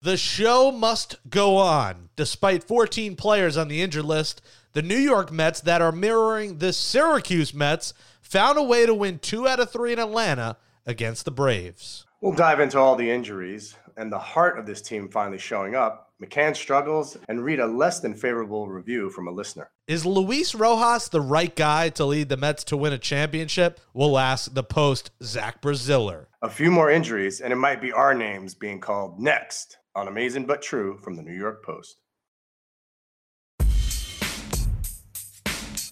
[0.00, 2.10] The show must go on.
[2.14, 4.40] Despite 14 players on the injured list,
[4.72, 9.18] the New York Mets, that are mirroring the Syracuse Mets, found a way to win
[9.18, 10.56] two out of three in Atlanta
[10.86, 12.06] against the Braves.
[12.20, 16.12] We'll dive into all the injuries and the heart of this team finally showing up,
[16.22, 19.68] McCann struggles, and read a less than favorable review from a listener.
[19.88, 23.80] Is Luis Rojas the right guy to lead the Mets to win a championship?
[23.94, 26.26] We'll ask the post Zach Braziller.
[26.40, 30.44] A few more injuries, and it might be our names being called next on Amazing
[30.44, 31.96] But True from the New York Post.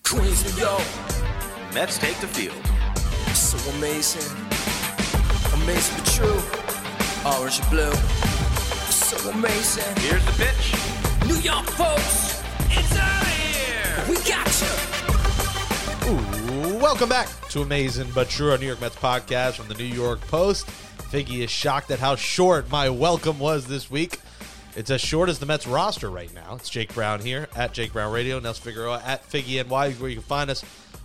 [0.05, 0.82] Queens, New York,
[1.74, 2.55] Mets take the field.
[3.34, 4.30] so amazing.
[5.60, 6.41] Amazing but true.
[7.29, 7.92] Orange and blue,
[8.91, 9.82] so amazing.
[9.96, 11.27] Here's the pitch.
[11.27, 14.04] New York folks, It's out of here.
[14.09, 16.12] we got you.
[16.12, 19.84] Ooh, welcome back to Amazing But True, a New York Mets podcast from the New
[19.84, 20.68] York Post.
[21.10, 24.19] Figgy is shocked at how short my welcome was this week.
[24.74, 26.56] It's as short as the Mets roster right now.
[26.56, 30.16] It's Jake Brown here at Jake Brown Radio, Nelson Figueroa at Figgy NY, where you
[30.16, 30.65] can find us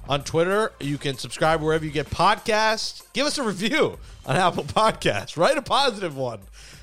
[0.10, 0.72] on Twitter.
[0.80, 3.04] You can subscribe wherever you get podcasts.
[3.14, 5.38] Give us a review on Apple Podcasts.
[5.38, 6.40] Write a positive one.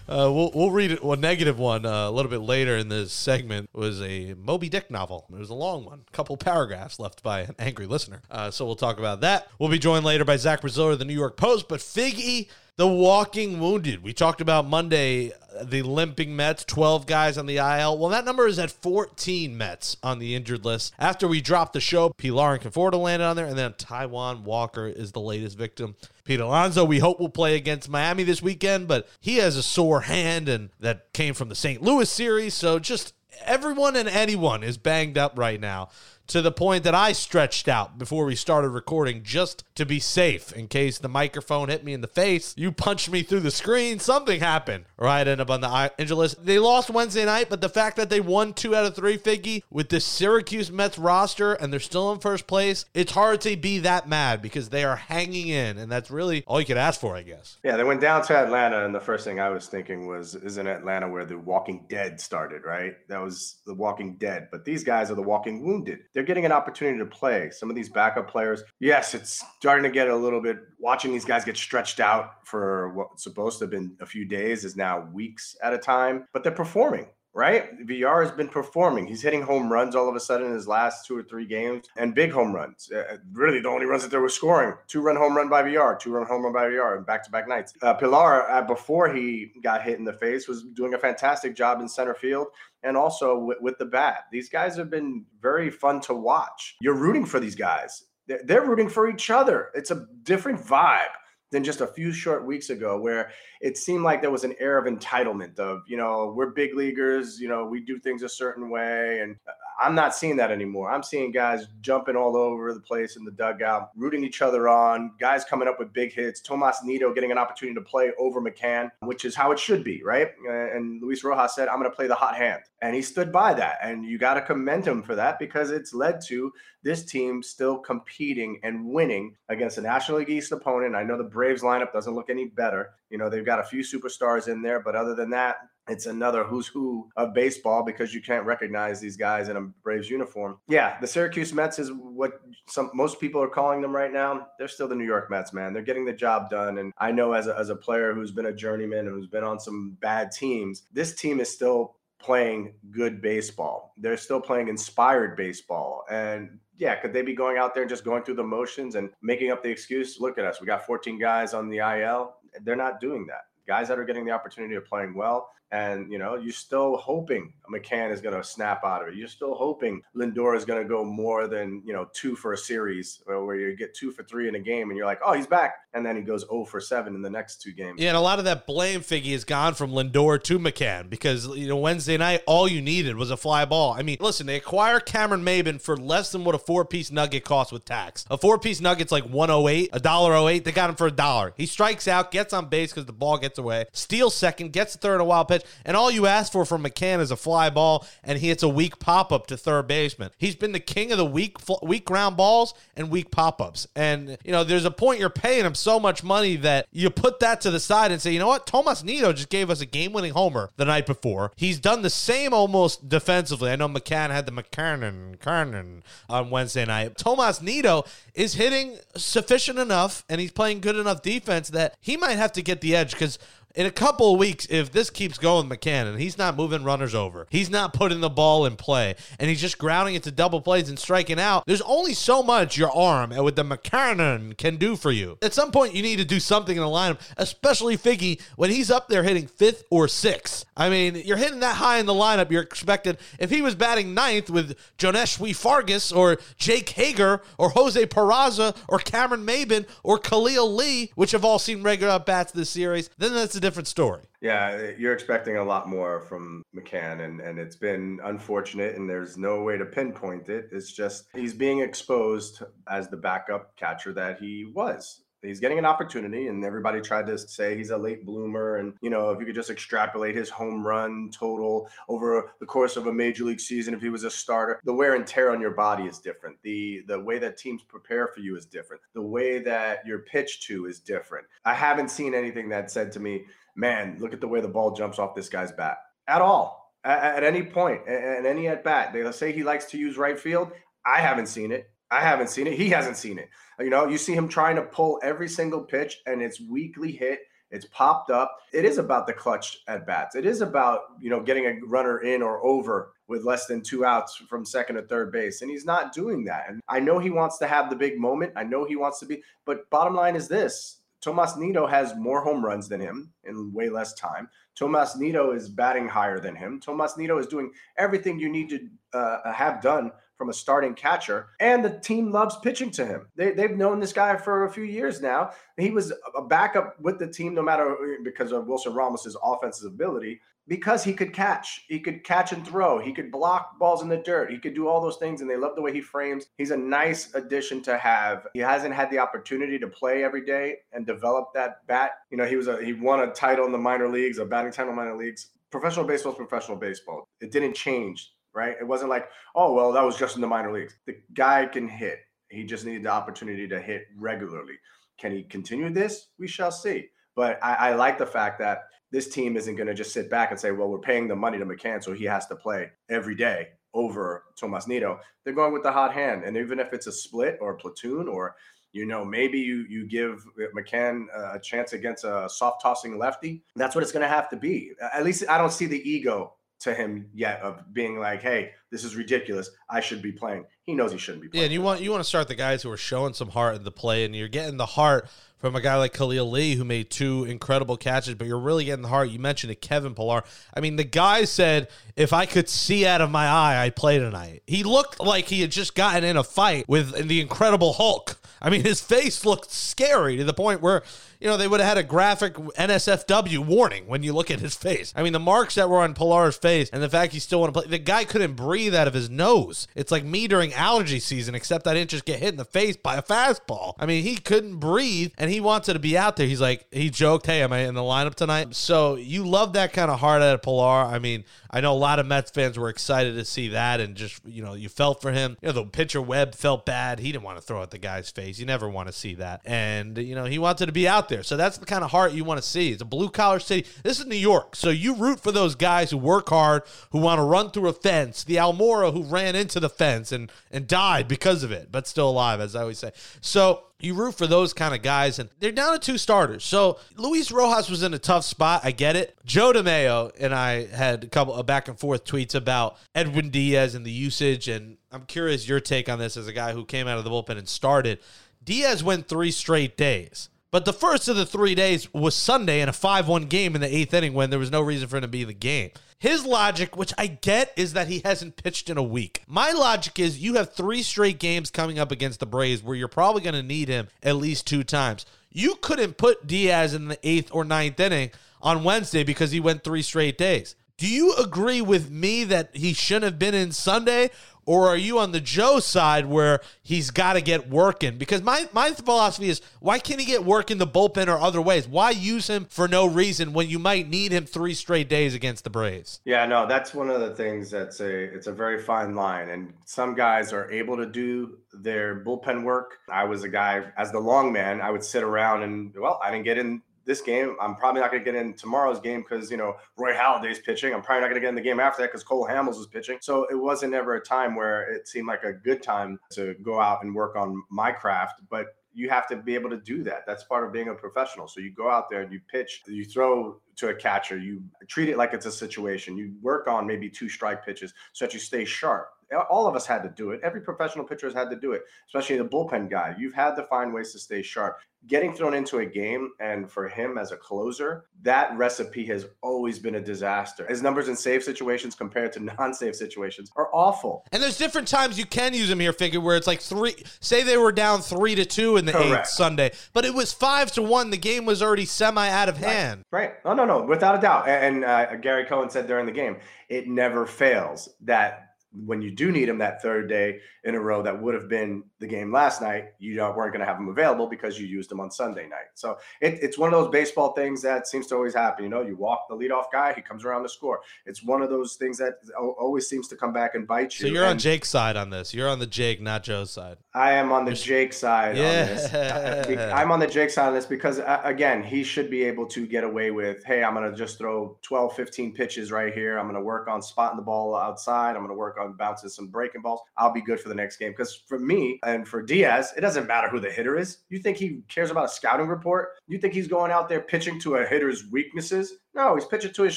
[0.09, 3.13] Uh, we'll, we'll read it, a negative one uh, a little bit later in this
[3.13, 3.69] segment.
[3.75, 5.27] It was a Moby Dick novel.
[5.31, 8.23] It was a long one, a couple paragraphs left by an angry listener.
[8.31, 9.49] Uh, so we'll talk about that.
[9.59, 11.69] We'll be joined later by Zach Braziller of the New York Post.
[11.69, 14.05] But Figgy, the walking wounded.
[14.05, 17.99] We talked about Monday the limping Mets, 12 guys on the IL.
[17.99, 20.95] Well, that number is at 14 Mets on the injured list.
[20.97, 24.87] After we dropped the show, Pilar and Conforto landed on there, and then Taijuan Walker
[24.87, 25.97] is the latest victim.
[26.23, 30.03] Pete Alonso, we hope will play against Miami this weekend, but he has a sore
[30.03, 31.83] hand, and that came from the St.
[31.83, 32.55] Louis series.
[32.55, 33.13] So just
[33.45, 35.89] everyone and anyone is banged up right now
[36.29, 40.53] to the point that I stretched out before we started recording just to be safe
[40.53, 42.55] in case the microphone hit me in the face.
[42.57, 43.99] You punched me through the screen.
[43.99, 44.85] Something happened.
[44.99, 46.45] I'd end up on the I- injured list.
[46.45, 49.63] They lost Wednesday night, but the fact that they won two out of three, Figgy,
[49.71, 53.79] with the Syracuse Mets roster and they're still in first place, it's hard to be
[53.79, 55.79] that mad because they are hanging in.
[55.79, 57.57] And that's really all you could ask for, I guess.
[57.65, 60.67] Yeah, they went down to Atlanta, and the first thing I was thinking was, isn't
[60.67, 62.95] Atlanta where the Walking Dead started, right?
[63.09, 66.01] That was the Walking Dead, but these guys are the Walking Wounded.
[66.19, 67.49] They're getting an opportunity to play.
[67.51, 70.57] Some of these backup players, yes, it's starting to get a little bit.
[70.81, 74.65] Watching these guys get stretched out for what's supposed to have been a few days
[74.65, 77.07] is now weeks at a time, but they're performing.
[77.35, 79.07] Right, VR has been performing.
[79.07, 81.87] He's hitting home runs all of a sudden in his last two or three games,
[81.97, 82.91] and big home runs.
[82.91, 86.27] Uh, really, the only runs that they were scoring: two-run home run by VR, two-run
[86.27, 87.75] home run by VR, in back-to-back nights.
[87.83, 91.81] Uh, Pilar, uh, before he got hit in the face, was doing a fantastic job
[91.81, 92.49] in center field
[92.83, 94.25] and also with, with the bat.
[94.33, 96.77] These guys have been very fun to watch.
[96.81, 98.05] You're rooting for these guys.
[98.45, 99.69] They're rooting for each other.
[99.75, 101.07] It's a different vibe
[101.51, 104.79] than just a few short weeks ago where it seemed like there was an air
[104.79, 108.71] of entitlement of you know we're big leaguers you know we do things a certain
[108.71, 109.37] way and
[109.81, 110.91] i'm not seeing that anymore.
[110.91, 115.13] I'm seeing guys jumping all over the place in the dugout rooting each other on
[115.21, 118.91] guys coming up with big hits tomas nido getting an opportunity to play over mccann
[119.01, 120.29] which is how it should be right?
[120.49, 122.63] And luis rojas said i'm going to play the hot hand.
[122.81, 123.79] And he stood by that.
[123.83, 126.53] And you got to commend him for that because it's led to
[126.83, 130.95] this team still competing and winning against a national league east opponent.
[130.95, 132.91] I know the braves lineup doesn't look any better.
[133.11, 135.57] You know, they've got a few superstars in there, but other than that,
[135.89, 140.11] it's another who's who of baseball because you can't recognize these guys in a Braves
[140.11, 140.59] uniform.
[140.69, 144.49] Yeah, the Syracuse Mets is what some most people are calling them right now.
[144.59, 145.73] They're still the New York Mets, man.
[145.73, 146.79] They're getting the job done.
[146.79, 149.45] And I know as a, as a player who's been a journeyman and who's been
[149.45, 153.95] on some bad teams, this team is still playing good baseball.
[153.97, 156.05] They're still playing inspired baseball.
[156.11, 159.11] And yeah, could they be going out there and just going through the motions and
[159.23, 160.21] making up the excuse?
[160.21, 160.61] Look at us.
[160.61, 162.37] We got 14 guys on the IL.
[162.63, 163.48] They're not doing that.
[163.69, 165.51] Guys that are getting the opportunity of playing well.
[165.71, 169.15] And, you know, you're still hoping McCann is going to snap out of it.
[169.15, 172.57] You're still hoping Lindor is going to go more than, you know, two for a
[172.57, 175.35] series uh, where you get two for three in a game and you're like, oh,
[175.35, 175.75] he's back.
[175.93, 178.01] And then he goes 0 for 7 in the next two games.
[178.01, 181.47] Yeah, and a lot of that blame figgy has gone from Lindor to McCann because
[181.57, 183.93] you know Wednesday night all you needed was a fly ball.
[183.93, 187.45] I mean, listen, they acquire Cameron Maybin for less than what a four piece nugget
[187.45, 188.27] costs with tax.
[188.31, 190.65] A four piece nugget's like one oh eight, a dollar oh eight.
[190.65, 191.55] They got him for a dollar.
[191.57, 194.99] He strikes out, gets on base because the ball gets away, steals second, gets the
[194.99, 197.71] third in a wild pitch, and all you ask for from McCann is a fly
[197.71, 200.31] ball, and he hits a weak pop up to third baseman.
[200.39, 203.87] He's been the king of the weak weak ground balls and weak pop ups.
[203.95, 207.41] And you know, there's a point you're paying him so much money that you put
[207.41, 209.87] that to the side and say, you know what, Tomas Nido just gave us a
[209.87, 211.53] game winning homer the night before.
[211.57, 213.71] He's done the same almost defensively.
[213.71, 217.17] I know McCann had the McCarnan Carnan on Wednesday night.
[217.17, 222.37] Tomas Nido is hitting sufficient enough and he's playing good enough defense that he might
[222.37, 223.39] have to get the edge because
[223.75, 227.15] in a couple of weeks, if this keeps going, McCann, and he's not moving runners
[227.15, 230.61] over, he's not putting the ball in play, and he's just grounding it to double
[230.61, 234.77] plays and striking out, there's only so much your arm and with the McCannon can
[234.77, 235.39] do for you.
[235.43, 238.91] At some point, you need to do something in the lineup, especially Figgy when he's
[238.91, 240.65] up there hitting fifth or sixth.
[240.77, 244.15] I mean, you're hitting that high in the lineup, you're expected, if he was batting
[244.15, 250.75] ninth with Johneshwy Fargas or Jake Hager or Jose Peraza or Cameron Maybin or Khalil
[250.75, 254.23] Lee, which have all seen regular at bats this series, then that's a different story.
[254.41, 259.37] Yeah, you're expecting a lot more from McCann, and, and it's been unfortunate, and there's
[259.37, 260.69] no way to pinpoint it.
[260.73, 265.23] It's just he's being exposed as the backup catcher that he was.
[265.43, 268.77] He's getting an opportunity, and everybody tried to say he's a late bloomer.
[268.77, 272.97] And, you know, if you could just extrapolate his home run total over the course
[272.97, 275.61] of a major league season, if he was a starter, the wear and tear on
[275.61, 276.57] your body is different.
[276.63, 279.03] The the way that teams prepare for you is different.
[279.15, 281.47] The way that you're pitched to is different.
[281.65, 283.45] I haven't seen anything that said to me,
[283.77, 286.95] man, look at the way the ball jumps off this guy's bat at all.
[287.05, 290.39] At, at any point, at, any at bat, they say he likes to use right
[290.39, 290.73] field.
[291.07, 291.91] I haven't seen it.
[292.11, 292.75] I haven't seen it.
[292.75, 293.49] He hasn't seen it.
[293.79, 297.41] You know, you see him trying to pull every single pitch and it's weakly hit.
[297.71, 298.57] It's popped up.
[298.73, 300.35] It is about the clutch at bats.
[300.35, 304.07] It is about, you know, getting a runner in or over with less than two
[304.07, 305.61] outs from second or third base.
[305.61, 306.65] And he's not doing that.
[306.69, 308.55] And I know he wants to have the big moment.
[308.57, 312.43] I know he wants to be, but bottom line is this Tomas Nido has more
[312.43, 314.49] home runs than him in way less time.
[314.75, 316.81] Tomas Nido is batting higher than him.
[316.81, 321.49] Tomas Nido is doing everything you need to uh, have done from a starting catcher,
[321.59, 323.27] and the team loves pitching to him.
[323.35, 325.51] They, they've known this guy for a few years now.
[325.77, 330.41] He was a backup with the team, no matter because of Wilson Ramos's offensive ability,
[330.69, 331.85] because he could catch.
[331.89, 332.99] He could catch and throw.
[333.01, 334.53] He could block balls in the dirt.
[334.53, 336.47] He could do all those things, and they love the way he frames.
[336.57, 338.47] He's a nice addition to have.
[338.55, 342.13] He hasn't had the opportunity to play every day and develop that bat.
[342.31, 344.73] You know, he was a he won a title in the minor leagues, a batting
[344.73, 345.49] title in the minor leagues.
[345.71, 347.29] Professional baseball is professional baseball.
[347.41, 348.77] It didn't change right?
[348.81, 350.97] It wasn't like, oh, well, that was just in the minor leagues.
[351.07, 352.21] The guy can hit.
[352.51, 354.75] He just needed the opportunity to hit regularly.
[355.19, 356.29] Can he continue this?
[356.39, 357.09] We shall see.
[357.37, 360.51] But I, I like the fact that this team isn't going to just sit back
[360.51, 363.35] and say, well, we're paying the money to McCann, so he has to play every
[363.35, 365.21] day over Tomas Nido.
[365.45, 366.45] They're going with the hot hand.
[366.45, 368.55] And even if it's a split or a platoon or
[368.93, 370.45] you know, maybe you you give
[370.77, 373.63] McCann a chance against a soft tossing lefty.
[373.77, 374.93] That's what it's going to have to be.
[375.13, 379.05] At least I don't see the ego to him yet of being like, "Hey, this
[379.05, 379.71] is ridiculous.
[379.91, 381.63] I should be playing." He knows he shouldn't be playing.
[381.63, 383.77] Yeah, and you want you want to start the guys who are showing some heart
[383.77, 385.29] in the play, and you're getting the heart
[385.59, 389.03] from a guy like Khalil Lee who made two incredible catches, but you're really getting
[389.03, 389.29] the heart.
[389.29, 390.45] You mentioned it, Kevin Pillar.
[390.73, 394.19] I mean, the guy said, "If I could see out of my eye, I'd play
[394.19, 398.39] tonight." He looked like he had just gotten in a fight with the Incredible Hulk.
[398.61, 401.03] I mean, his face looked scary to the point where
[401.41, 404.75] you know, they would have had a graphic NSFW warning when you look at his
[404.75, 405.13] face.
[405.15, 407.73] I mean, the marks that were on Pillar's face and the fact he still want
[407.73, 409.87] to play, the guy couldn't breathe out of his nose.
[409.95, 412.97] It's like me during allergy season, except I didn't just get hit in the face
[412.97, 413.95] by a fastball.
[414.01, 416.47] I mean, he couldn't breathe and he wanted to be out there.
[416.47, 418.75] He's like, he joked, Hey, am I in the lineup tonight?
[418.75, 421.05] So you love that kind of heart out of Pillar.
[421.05, 424.17] I mean, I know a lot of Mets fans were excited to see that and
[424.17, 425.57] just, you know, you felt for him.
[425.63, 427.21] You know, the pitcher Webb felt bad.
[427.21, 428.48] He didn't want to throw at the guy's face.
[428.57, 429.61] You never want to see that.
[429.65, 431.43] And, you know, he wanted to be out there.
[431.43, 432.93] So that's the kind of heart you want to see.
[432.93, 433.89] It's a blue collar city.
[434.03, 434.77] This is New York.
[434.77, 437.93] So you root for those guys who work hard, who want to run through a
[437.93, 438.45] fence.
[438.45, 442.31] The Almora who ran into the fence and, and died because of it, but still
[442.31, 443.13] alive, as I always say.
[443.41, 446.65] So you root for those kind of guys, and they're down to two starters.
[446.65, 448.83] So Luis Rojas was in a tough spot.
[448.85, 449.37] I get it.
[449.45, 453.97] Joe DeMayo and I had a couple of back and forth tweets about Edwin Diaz
[453.97, 457.09] and the usage, and I'm curious your take on this as a guy who came
[457.09, 458.21] out of the bullpen and started.
[458.69, 460.51] Diaz went three straight days.
[460.71, 463.81] But the first of the three days was Sunday in a 5 1 game in
[463.81, 465.91] the eighth inning when there was no reason for him to be in the game.
[466.19, 469.43] His logic, which I get, is that he hasn't pitched in a week.
[469.47, 473.09] My logic is you have three straight games coming up against the Braves where you're
[473.09, 475.25] probably going to need him at least two times.
[475.51, 479.83] You couldn't put Diaz in the eighth or ninth inning on Wednesday because he went
[479.83, 480.75] three straight days.
[480.99, 484.31] Do you agree with me that he shouldn't have been in Sunday?
[484.69, 488.19] Or are you on the Joe side where he's got to get working?
[488.19, 491.63] Because my, my philosophy is why can't he get work in the bullpen or other
[491.63, 491.89] ways?
[491.89, 495.65] Why use him for no reason when you might need him three straight days against
[495.65, 496.21] the Braves?
[496.27, 499.49] Yeah, no, that's one of the things that's a it's a very fine line.
[499.49, 502.99] And some guys are able to do their bullpen work.
[503.11, 506.31] I was a guy as the long man, I would sit around and well, I
[506.31, 507.57] didn't get in this game.
[507.61, 510.93] I'm probably not going to get in tomorrow's game because, you know, Roy Halladay's pitching.
[510.93, 512.87] I'm probably not going to get in the game after that because Cole Hamels is
[512.87, 513.17] pitching.
[513.23, 516.79] So it wasn't ever a time where it seemed like a good time to go
[516.79, 518.43] out and work on my craft.
[518.51, 520.27] But you have to be able to do that.
[520.27, 521.49] That's part of being a professional.
[521.49, 525.09] So you go out there and you pitch, you throw to a catcher, you treat
[525.09, 526.19] it like it's a situation.
[526.19, 529.09] You work on maybe two strike pitches so that you stay sharp.
[529.51, 530.41] All of us had to do it.
[530.43, 533.15] Every professional pitcher has had to do it, especially the bullpen guy.
[533.19, 534.79] You've had to find ways to stay sharp.
[535.07, 539.79] Getting thrown into a game, and for him as a closer, that recipe has always
[539.79, 540.67] been a disaster.
[540.67, 544.25] His numbers in save situations compared to non-save situations are awful.
[544.33, 546.97] And there's different times you can use him here, figure where it's like three.
[547.21, 549.27] Say they were down three to two in the Correct.
[549.27, 551.11] eighth Sunday, but it was five to one.
[551.11, 553.05] The game was already semi out of hand.
[553.13, 553.35] Right.
[553.45, 554.49] Oh no, no, without a doubt.
[554.49, 559.11] And, and uh, Gary Cohen said during the game, it never fails that when you
[559.11, 562.31] do need him that third day in a row, that would have been the game
[562.31, 562.93] last night.
[562.99, 565.69] You weren't going to have him available because you used him on Sunday night.
[565.75, 568.65] So it, it's one of those baseball things that seems to always happen.
[568.65, 570.81] You know, you walk the leadoff guy, he comes around to score.
[571.07, 574.09] It's one of those things that always seems to come back and bite you.
[574.09, 575.33] So you're on Jake's side on this.
[575.33, 576.77] You're on the Jake, not Joe's side.
[576.95, 578.93] I am on the Jake side on this.
[578.93, 579.73] Yeah.
[579.75, 582.85] I'm on the Jake side on this because, again, he should be able to get
[582.85, 586.19] away with, hey, I'm going to just throw 12, 15 pitches right here.
[586.19, 588.11] I'm going to work on spotting the ball outside.
[588.11, 588.77] I'm going to work on
[589.09, 589.81] some breaking balls.
[589.97, 590.93] I'll be good for the next game.
[590.93, 593.99] Because for me and for Diaz, it doesn't matter who the hitter is.
[594.09, 595.91] You think he cares about a scouting report?
[596.07, 598.75] You think he's going out there pitching to a hitter's weaknesses?
[598.99, 599.77] No, he's pitching to his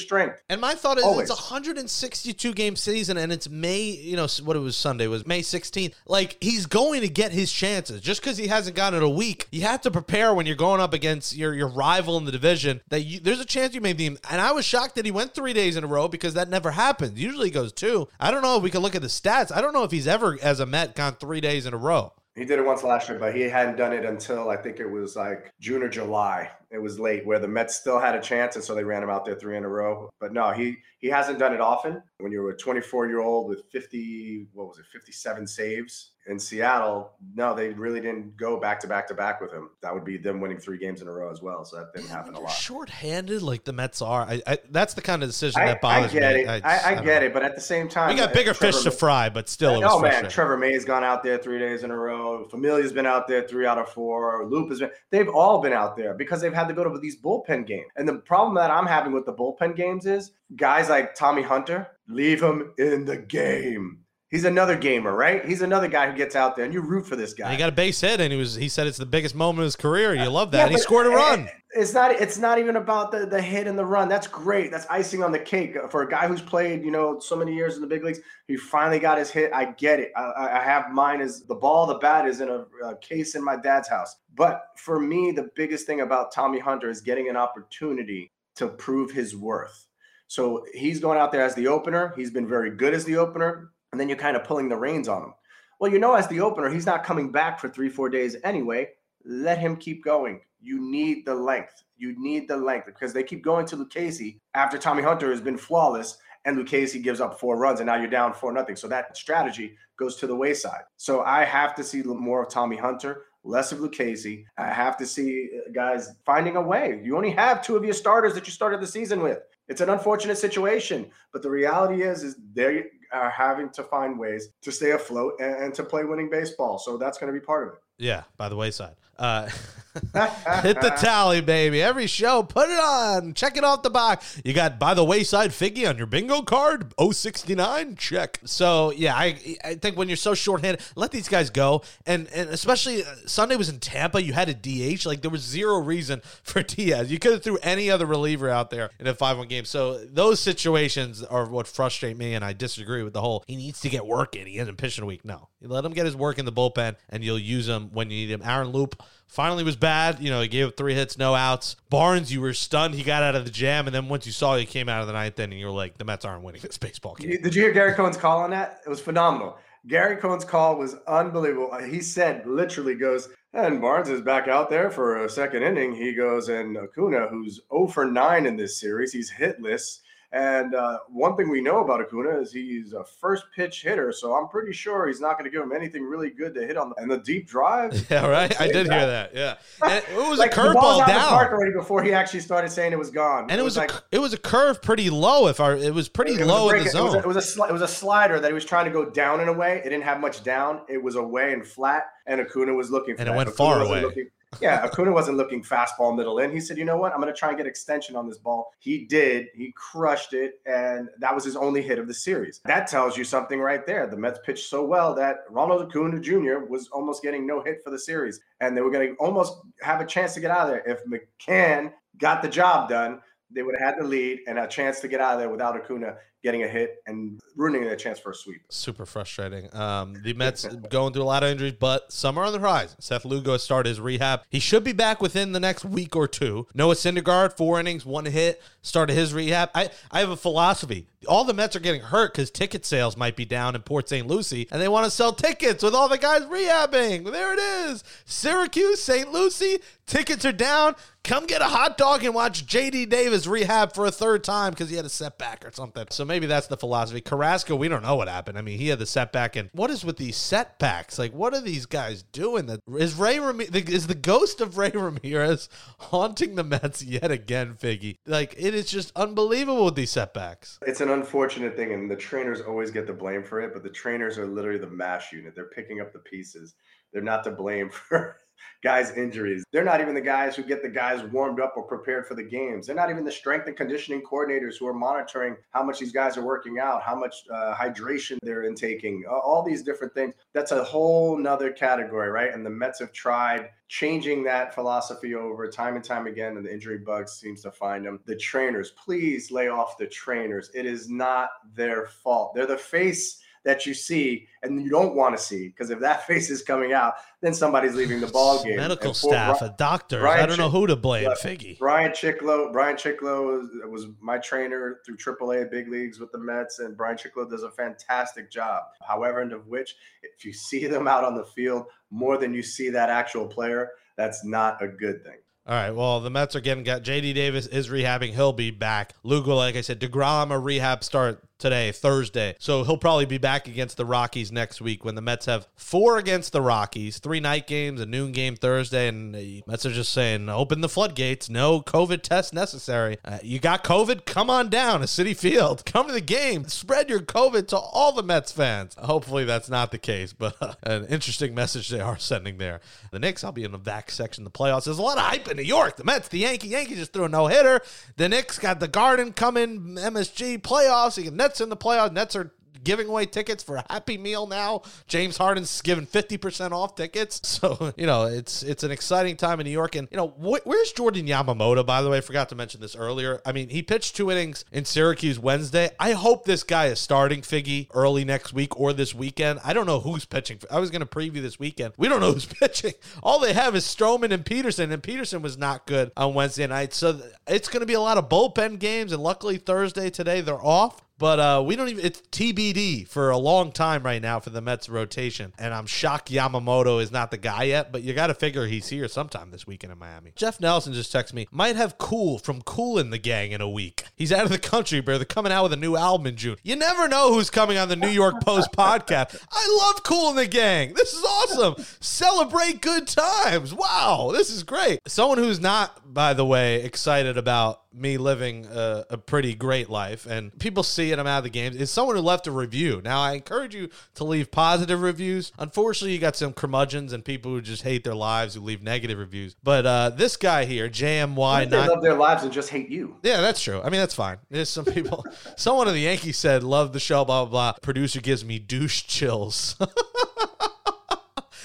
[0.00, 0.42] strength.
[0.48, 1.30] And my thought is, Always.
[1.30, 3.82] it's a 162 game season, and it's May.
[3.82, 5.94] You know what it was Sunday was May 16th.
[6.08, 8.00] Like he's going to get his chances.
[8.00, 10.80] Just because he hasn't gotten it a week, you have to prepare when you're going
[10.80, 12.80] up against your your rival in the division.
[12.88, 14.06] That you, there's a chance you may be.
[14.06, 16.72] And I was shocked that he went three days in a row because that never
[16.72, 17.20] happens.
[17.20, 18.08] Usually he goes two.
[18.18, 19.54] I don't know if we can look at the stats.
[19.54, 22.12] I don't know if he's ever, as a Met, gone three days in a row.
[22.34, 24.86] He did it once last year, but he hadn't done it until I think it
[24.86, 26.50] was like June or July.
[26.70, 29.10] It was late where the Mets still had a chance, and so they ran him
[29.10, 30.10] out there three in a row.
[30.18, 32.02] But no, he he hasn't done it often.
[32.18, 37.12] When you're a 24 year old with 50, what was it, 57 saves in Seattle,
[37.34, 39.70] no, they really didn't go back to back to back with him.
[39.80, 41.64] That would be them winning three games in a row as well.
[41.64, 42.52] So that didn't happen a lot.
[42.52, 44.22] Short-handed like the Mets are.
[44.22, 46.42] I, I that's the kind of decision I, that I bothers get me.
[46.42, 46.64] it.
[46.64, 47.26] I, I, get know.
[47.26, 49.48] it, but at the same time, We got uh, bigger Trevor fish to fry, but
[49.48, 50.28] still, was oh man.
[50.28, 52.46] Trevor May's gone out there three days in a row.
[52.48, 54.46] Familia's been out there three out of four.
[54.46, 54.90] Loup has been.
[55.10, 57.86] They've all been out there because they've had to go to these bullpen games.
[57.96, 61.88] And the problem that I'm having with the bullpen games is guys like Tommy Hunter
[62.08, 63.98] leave him in the game.
[64.32, 65.44] He's another gamer, right?
[65.44, 67.44] He's another guy who gets out there, and you root for this guy.
[67.44, 68.54] And he got a base hit, and he was.
[68.54, 70.14] He said it's the biggest moment of his career.
[70.14, 70.56] You uh, love that.
[70.58, 71.50] Yeah, and he scored a run.
[71.74, 72.12] It's not.
[72.12, 74.08] It's not even about the the hit and the run.
[74.08, 74.70] That's great.
[74.70, 77.74] That's icing on the cake for a guy who's played, you know, so many years
[77.74, 78.20] in the big leagues.
[78.48, 79.52] He finally got his hit.
[79.52, 80.12] I get it.
[80.16, 81.20] I- I, I have mine.
[81.20, 84.16] Is the ball, the bat is in a, a case in my dad's house.
[84.34, 89.10] But for me, the biggest thing about Tommy Hunter is getting an opportunity to prove
[89.10, 89.88] his worth.
[90.26, 92.14] So he's going out there as the opener.
[92.16, 95.06] He's been very good as the opener, and then you're kind of pulling the reins
[95.06, 95.34] on him.
[95.78, 98.88] Well, you know, as the opener, he's not coming back for three, four days anyway.
[99.24, 100.40] Let him keep going.
[100.60, 101.82] You need the length.
[101.96, 105.58] You need the length because they keep going to Lucchesi after Tommy Hunter has been
[105.58, 108.76] flawless, and Lucchesi gives up four runs, and now you're down four nothing.
[108.76, 110.82] So that strategy goes to the wayside.
[110.96, 114.44] So I have to see more of Tommy Hunter, less of Lucchesi.
[114.56, 117.00] I have to see uh, guys finding a way.
[117.04, 119.40] You only have two of your starters that you started the season with.
[119.68, 124.48] It's an unfortunate situation, but the reality is, is they are having to find ways
[124.62, 126.78] to stay afloat and, and to play winning baseball.
[126.78, 127.80] So that's going to be part of it.
[127.98, 128.96] Yeah, by the wayside.
[129.18, 129.48] Uh,
[130.62, 131.82] hit the tally, baby.
[131.82, 133.34] Every show, put it on.
[133.34, 134.40] Check it off the box.
[134.44, 136.92] You got by the wayside Figgy on your bingo card.
[136.98, 138.40] 069, check.
[138.44, 141.82] So yeah, I I think when you're so shorthanded, let these guys go.
[142.06, 144.22] And and especially uh, Sunday was in Tampa.
[144.22, 145.04] You had a DH.
[145.06, 147.12] Like there was zero reason for Diaz.
[147.12, 149.66] You could have threw any other reliever out there in a five one game.
[149.66, 153.44] So those situations are what frustrate me, and I disagree with the whole.
[153.46, 154.46] He needs to get work in.
[154.46, 155.24] He hasn't pitched in a week.
[155.24, 158.10] No, you let him get his work in the bullpen, and you'll use him when
[158.10, 158.42] you need him.
[158.44, 160.18] Aaron Loup finally was bad.
[160.18, 161.76] You know, he gave up three hits, no outs.
[161.88, 162.94] Barnes, you were stunned.
[162.94, 165.06] He got out of the jam, and then once you saw he came out of
[165.06, 167.40] the ninth inning, you were like, the Mets aren't winning this baseball game.
[167.40, 168.80] Did you hear Gary Cohen's call on that?
[168.84, 169.56] It was phenomenal.
[169.86, 171.76] Gary Cohen's call was unbelievable.
[171.78, 175.94] He said, literally goes, and Barnes is back out there for a second inning.
[175.94, 180.00] He goes, and Acuna, who's 0 for 9 in this series, he's hitless.
[180.34, 184.32] And uh, one thing we know about Acuna is he's a first pitch hitter, so
[184.34, 186.88] I'm pretty sure he's not going to give him anything really good to hit on.
[186.88, 188.58] The, and the deep drive, Yeah, right.
[188.58, 189.34] I did hear that.
[189.34, 192.70] Yeah, and it was like a curveball the park down, already before he actually started
[192.70, 193.50] saying it was gone.
[193.50, 195.48] and it was, like a it was a curve pretty low.
[195.48, 197.18] If our it was pretty It was low in break- the It was, a, zone.
[197.24, 199.40] it, was a sli- it was a slider that he was trying to go down
[199.40, 199.78] in a way.
[199.84, 200.80] It didn't have much down.
[200.88, 203.26] It was away and flat, and Acuna was looking for it.
[203.28, 204.00] And it went Acuna far away.
[204.02, 204.28] looking-
[204.60, 206.50] Yeah, Acuna wasn't looking fastball middle in.
[206.52, 207.12] He said, you know what?
[207.12, 208.72] I'm going to try and get extension on this ball.
[208.78, 209.48] He did.
[209.54, 210.60] He crushed it.
[210.66, 212.60] And that was his only hit of the series.
[212.64, 214.06] That tells you something right there.
[214.06, 216.64] The Mets pitched so well that Ronald Acuna Jr.
[216.68, 218.40] was almost getting no hit for the series.
[218.60, 220.84] And they were going to almost have a chance to get out of there.
[220.86, 225.00] If McCann got the job done, they would have had the lead and a chance
[225.00, 228.30] to get out of there without Acuna getting a hit and ruining their chance for
[228.30, 228.62] a sweep.
[228.68, 229.74] Super frustrating.
[229.74, 232.96] Um, the Mets going through a lot of injuries, but some are on the horizon.
[233.00, 234.42] Seth Lugo started his rehab.
[234.50, 236.66] He should be back within the next week or two.
[236.74, 239.70] Noah Syndergaard, four innings, one hit, started his rehab.
[239.74, 241.06] I, I have a philosophy.
[241.28, 244.26] All the Mets are getting hurt because ticket sales might be down in Port St.
[244.26, 247.30] Lucie, and they want to sell tickets with all the guys rehabbing.
[247.30, 248.02] There it is.
[248.24, 249.30] Syracuse, St.
[249.30, 250.96] Lucie, tickets are down.
[251.22, 254.90] Come get a hot dog and watch JD Davis rehab for a third time because
[254.90, 256.06] he had a setback or something.
[256.10, 257.20] So maybe that's the philosophy.
[257.20, 258.56] Carrasco, we don't know what happened.
[258.56, 261.18] I mean, he had the setback, and what is with these setbacks?
[261.18, 262.64] Like, what are these guys doing?
[262.64, 268.16] That is Ray is the ghost of Ray Ramirez haunting the Mets yet again, Figgy.
[268.26, 270.78] Like, it is just unbelievable with these setbacks.
[270.86, 273.90] It's an unfortunate thing, and the trainers always get the blame for it, but the
[273.90, 275.54] trainers are literally the mash unit.
[275.54, 276.76] They're picking up the pieces.
[277.12, 278.38] They're not to blame for
[278.82, 279.64] guys' injuries.
[279.72, 282.42] They're not even the guys who get the guys warmed up or prepared for the
[282.42, 282.86] games.
[282.86, 286.36] They're not even the strength and conditioning coordinators who are monitoring how much these guys
[286.36, 290.34] are working out, how much uh, hydration they're intaking, all these different things.
[290.52, 292.52] That's a whole nother category, right?
[292.52, 296.72] And the Mets have tried changing that philosophy over time and time again, and the
[296.72, 298.20] injury bug seems to find them.
[298.26, 300.70] The trainers, please lay off the trainers.
[300.74, 302.54] It is not their fault.
[302.54, 306.26] They're the face that you see and you don't want to see because if that
[306.26, 308.76] face is coming out, then somebody's leaving the ball game.
[308.76, 310.20] Medical staff, Bri- a doctor.
[310.20, 311.34] Brian I don't know who to blame, Yeah.
[311.34, 311.78] Figgy.
[311.78, 316.78] Brian Chicklo, Brian Chicklo was, was my trainer through AAA big leagues with the Mets,
[316.80, 318.84] and Brian Chicklo does a fantastic job.
[319.06, 322.62] However, and of which, if you see them out on the field more than you
[322.62, 325.36] see that actual player, that's not a good thing.
[325.64, 325.92] All right.
[325.92, 328.34] Well, the Mets are getting got JD Davis is rehabbing.
[328.34, 329.12] He'll be back.
[329.22, 332.56] Lugo, like I said, Degrom a rehab start today, Thursday.
[332.58, 336.18] So he'll probably be back against the Rockies next week when the Mets have four
[336.18, 340.12] against the Rockies, three night games, a noon game Thursday, and the Mets are just
[340.12, 343.16] saying, open the floodgates, no COVID test necessary.
[343.24, 344.24] Uh, you got COVID?
[344.26, 345.84] Come on down to Citi Field.
[345.86, 346.66] Come to the game.
[346.66, 348.96] Spread your COVID to all the Mets fans.
[348.98, 352.80] Hopefully that's not the case, but uh, an interesting message they are sending there.
[353.12, 354.84] The Knicks, I'll be in the back section of the playoffs.
[354.84, 355.96] There's a lot of hype in New York.
[355.96, 357.80] The Mets, the Yankee, Yankees just threw a no hitter.
[358.16, 361.16] The Knicks got the Garden coming, MSG playoffs.
[361.16, 362.12] You get Nets in the playoffs.
[362.12, 362.50] Nets are
[362.82, 364.82] giving away tickets for a happy meal now.
[365.06, 367.40] James Harden's giving 50% off tickets.
[367.62, 369.94] So, you know, it's it's an exciting time in New York.
[369.94, 372.16] And, you know, wh- where's Jordan Yamamoto, by the way?
[372.18, 373.40] I forgot to mention this earlier.
[373.46, 375.90] I mean, he pitched two innings in Syracuse Wednesday.
[376.00, 379.60] I hope this guy is starting Figgy early next week or this weekend.
[379.62, 380.58] I don't know who's pitching.
[380.70, 381.92] I was going to preview this weekend.
[381.98, 382.94] We don't know who's pitching.
[383.22, 386.94] All they have is Stroman and Peterson, and Peterson was not good on Wednesday night.
[386.94, 389.12] So it's going to be a lot of bullpen games.
[389.12, 391.02] And luckily, Thursday today, they're off.
[391.22, 392.04] But uh, we don't even.
[392.04, 396.32] It's TBD for a long time right now for the Mets rotation, and I'm shocked
[396.32, 397.92] Yamamoto is not the guy yet.
[397.92, 400.32] But you got to figure he's here sometime this weekend in Miami.
[400.34, 401.46] Jeff Nelson just texted me.
[401.52, 404.02] Might have Kool from Kool in the Gang in a week.
[404.16, 406.56] He's out of the country, but they're coming out with a new album in June.
[406.64, 409.40] You never know who's coming on the New York Post podcast.
[409.52, 410.92] I love Kool in the Gang.
[410.94, 411.84] This is awesome.
[412.00, 413.72] Celebrate good times.
[413.72, 414.98] Wow, this is great.
[415.06, 420.26] Someone who's not, by the way, excited about me living a, a pretty great life
[420.26, 423.00] and people see it i'm out of the games is someone who left a review
[423.04, 427.50] now i encourage you to leave positive reviews unfortunately you got some curmudgeons and people
[427.50, 431.68] who just hate their lives who leave negative reviews but uh this guy here jmy
[431.68, 433.16] they love their lives and just hate you.
[433.22, 433.80] yeah, that's true.
[433.80, 434.38] I mean, that's fine.
[434.50, 435.24] There's some people.
[435.56, 437.72] someone in the Yankees said, "Love the show." Blah blah blah.
[437.82, 439.76] Producer gives me douche chills.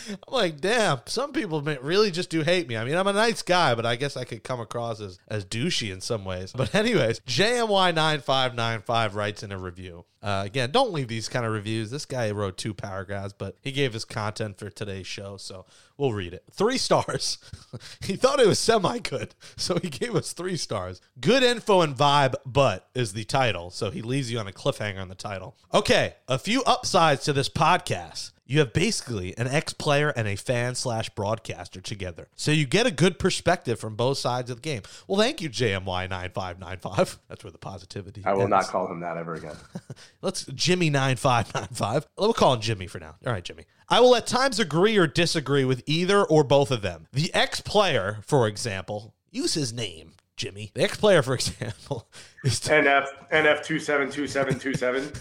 [0.09, 0.99] I'm like, damn.
[1.05, 2.77] Some people really just do hate me.
[2.77, 5.45] I mean, I'm a nice guy, but I guess I could come across as as
[5.45, 6.53] douchey in some ways.
[6.55, 10.05] But anyways, JMY9595 writes in a review.
[10.21, 11.91] Uh, again, don't leave these kind of reviews.
[11.91, 15.65] This guy wrote two paragraphs, but he gave us content for today's show, so
[15.95, 16.43] we'll read it.
[16.51, 17.37] Three stars.
[18.01, 21.01] he thought it was semi good, so he gave us three stars.
[21.19, 24.99] Good info and vibe, but is the title, so he leaves you on a cliffhanger
[24.99, 25.55] on the title.
[25.73, 28.31] Okay, a few upsides to this podcast.
[28.49, 32.29] You have basically an ex player and a fan slash broadcaster together.
[32.35, 34.83] So you get a good perspective from both sides of the game.
[35.05, 37.17] Well, thank you, JMY9595.
[37.27, 38.51] That's where the positivity I will ends.
[38.51, 39.55] not call him that ever again.
[40.21, 42.07] Let's Jimmy nine five nine five.
[42.17, 43.15] We'll call him Jimmy for now.
[43.25, 43.65] All right, Jimmy.
[43.89, 47.07] I will at times agree or disagree with either or both of them.
[47.13, 50.71] The ex player, for example, use his name, Jimmy.
[50.73, 52.07] The ex player, for example,
[52.43, 55.11] is NF NF two seven two seven two seven.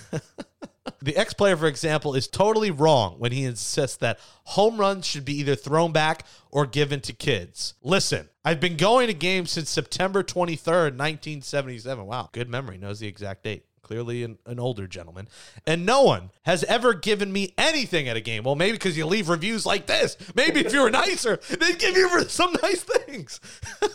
[1.07, 5.25] The ex player, for example, is totally wrong when he insists that home runs should
[5.25, 7.75] be either thrown back or given to kids.
[7.81, 12.05] Listen, I've been going to games since September 23rd, 1977.
[12.05, 13.67] Wow, good memory, knows the exact date.
[13.83, 15.29] Clearly, an, an older gentleman.
[15.65, 18.43] And no one has ever given me anything at a game.
[18.43, 20.17] Well, maybe because you leave reviews like this.
[20.35, 23.39] Maybe if you were nicer, they'd give you some nice things.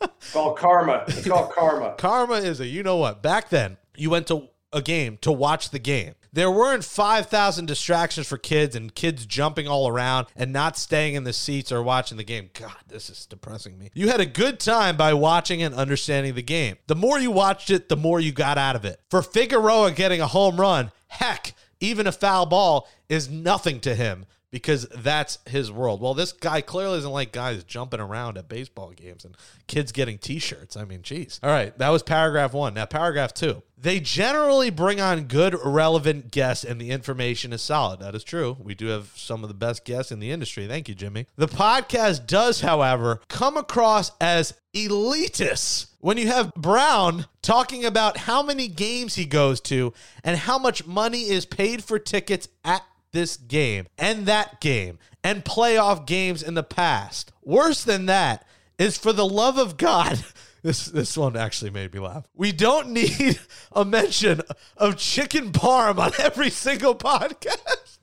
[0.00, 1.04] It's called karma.
[1.08, 1.94] It's called karma.
[1.96, 3.22] Karma is a you know what.
[3.22, 6.14] Back then, you went to a game to watch the game.
[6.32, 11.24] There weren't 5,000 distractions for kids and kids jumping all around and not staying in
[11.24, 12.50] the seats or watching the game.
[12.52, 13.90] God, this is depressing me.
[13.94, 16.76] You had a good time by watching and understanding the game.
[16.86, 19.00] The more you watched it, the more you got out of it.
[19.10, 24.26] For Figueroa getting a home run, heck, even a foul ball is nothing to him
[24.50, 26.00] because that's his world.
[26.00, 30.18] Well, this guy clearly doesn't like guys jumping around at baseball games and kids getting
[30.18, 30.76] t shirts.
[30.76, 31.38] I mean, geez.
[31.42, 32.74] All right, that was paragraph one.
[32.74, 33.62] Now, paragraph two.
[33.80, 38.00] They generally bring on good, relevant guests, and the information is solid.
[38.00, 38.56] That is true.
[38.60, 40.66] We do have some of the best guests in the industry.
[40.66, 41.26] Thank you, Jimmy.
[41.36, 48.42] The podcast does, however, come across as elitist when you have Brown talking about how
[48.42, 49.92] many games he goes to
[50.24, 55.44] and how much money is paid for tickets at this game and that game and
[55.44, 57.32] playoff games in the past.
[57.42, 58.46] Worse than that
[58.78, 60.24] is for the love of God.
[60.60, 62.26] This this one actually made me laugh.
[62.34, 63.38] We don't need
[63.72, 64.42] a mention
[64.76, 67.98] of chicken parm on every single podcast.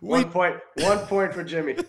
[0.00, 1.76] We- One point, one point for Jimmy.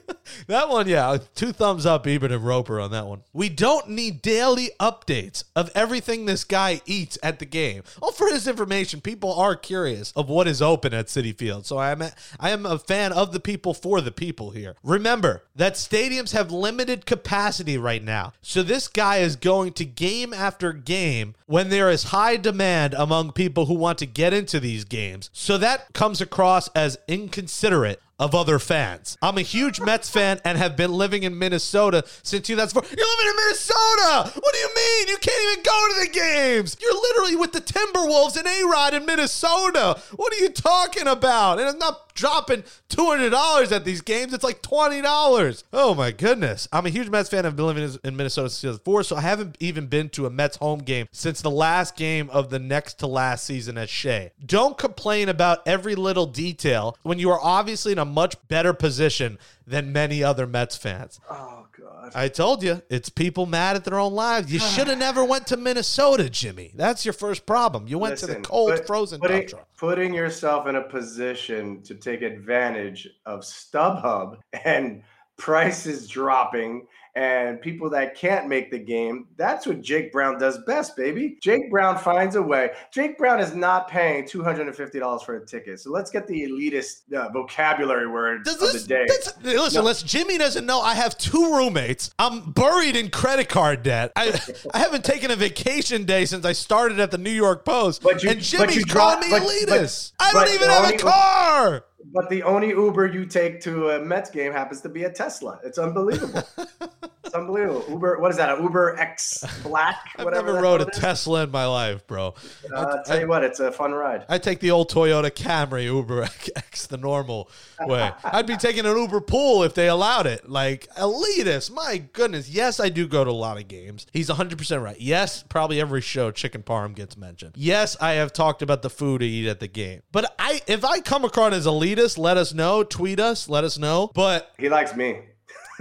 [0.47, 3.21] That one, yeah, two thumbs up, Ebert and Roeper on that one.
[3.33, 7.83] We don't need daily updates of everything this guy eats at the game.
[8.01, 11.65] Well, for his information, people are curious of what is open at Citi Field.
[11.65, 14.75] So I am a, I am a fan of the people for the people here.
[14.83, 18.31] Remember that stadiums have limited capacity right now.
[18.41, 23.31] So this guy is going to game after game when there is high demand among
[23.33, 25.29] people who want to get into these games.
[25.33, 29.17] So that comes across as inconsiderate of other fans.
[29.21, 32.83] I'm a huge Mets fan and have been living in Minnesota since 2004.
[32.95, 34.39] You're living in Minnesota!
[34.39, 35.07] What do you mean?
[35.07, 36.77] You can't even go to the games!
[36.79, 39.99] You're literally with the Timberwolves and A-Rod in Minnesota!
[40.15, 41.59] What are you talking about?
[41.59, 44.33] And I'm not dropping $200 at these games.
[44.33, 45.63] It's like $20.
[45.73, 46.67] Oh my goodness.
[46.71, 47.45] I'm a huge Mets fan.
[47.45, 50.57] I've been living in Minnesota since 2004, so I haven't even been to a Mets
[50.57, 54.31] home game since the last game of the next to last season at Shea.
[54.45, 59.39] Don't complain about every little detail when you are obviously in a much better position
[59.65, 61.19] than many other Mets fans.
[61.29, 62.11] Oh God.
[62.13, 64.51] I told you, it's people mad at their own lives.
[64.51, 66.71] You should have never went to Minnesota, Jimmy.
[66.75, 67.87] That's your first problem.
[67.87, 72.21] You went to the cold, put- frozen putting, putting yourself in a position to take
[72.21, 75.03] advantage of StubHub and
[75.37, 79.27] prices dropping and people that can't make the game.
[79.37, 81.37] That's what Jake Brown does best, baby.
[81.41, 82.71] Jake Brown finds a way.
[82.93, 85.79] Jake Brown is not paying $250 for a ticket.
[85.79, 89.05] So let's get the elitist uh, vocabulary word Does of this, the day.
[89.43, 89.81] listen, No.
[89.83, 92.11] listen, Jimmy doesn't know I have two roommates.
[92.17, 94.11] I'm buried in credit card debt.
[94.15, 94.39] I,
[94.73, 98.03] I haven't taken a vacation day since I started at the New York Post.
[98.03, 99.49] But you- and but Jimmy's you calling me but- but-
[99.81, 100.13] elitist.
[100.19, 101.85] I don't but even have a car.
[102.13, 105.59] But the only Uber you take to a Mets game happens to be a Tesla.
[105.63, 106.43] It's unbelievable.
[107.31, 107.85] it's unbelievable.
[107.89, 108.57] Uber, what is that?
[108.57, 109.95] A Uber X Black?
[110.17, 110.97] I've whatever never rode a is?
[110.97, 112.35] Tesla in my life, bro.
[112.71, 114.25] Uh, I'll tell you what, it's a fun ride.
[114.27, 116.23] I take the old Toyota Camry Uber
[116.55, 118.11] X the normal way.
[118.23, 120.49] I'd be taking an Uber pool if they allowed it.
[120.49, 122.49] Like elitist, my goodness.
[122.49, 124.07] Yes, I do go to a lot of games.
[124.11, 124.99] He's 100% right.
[124.99, 127.53] Yes, probably every show chicken parm gets mentioned.
[127.55, 130.01] Yes, I have talked about the food I eat at the game.
[130.11, 133.77] But I if I come across as elitist, let us know, tweet us, let us
[133.77, 134.11] know.
[134.13, 135.19] But He likes me.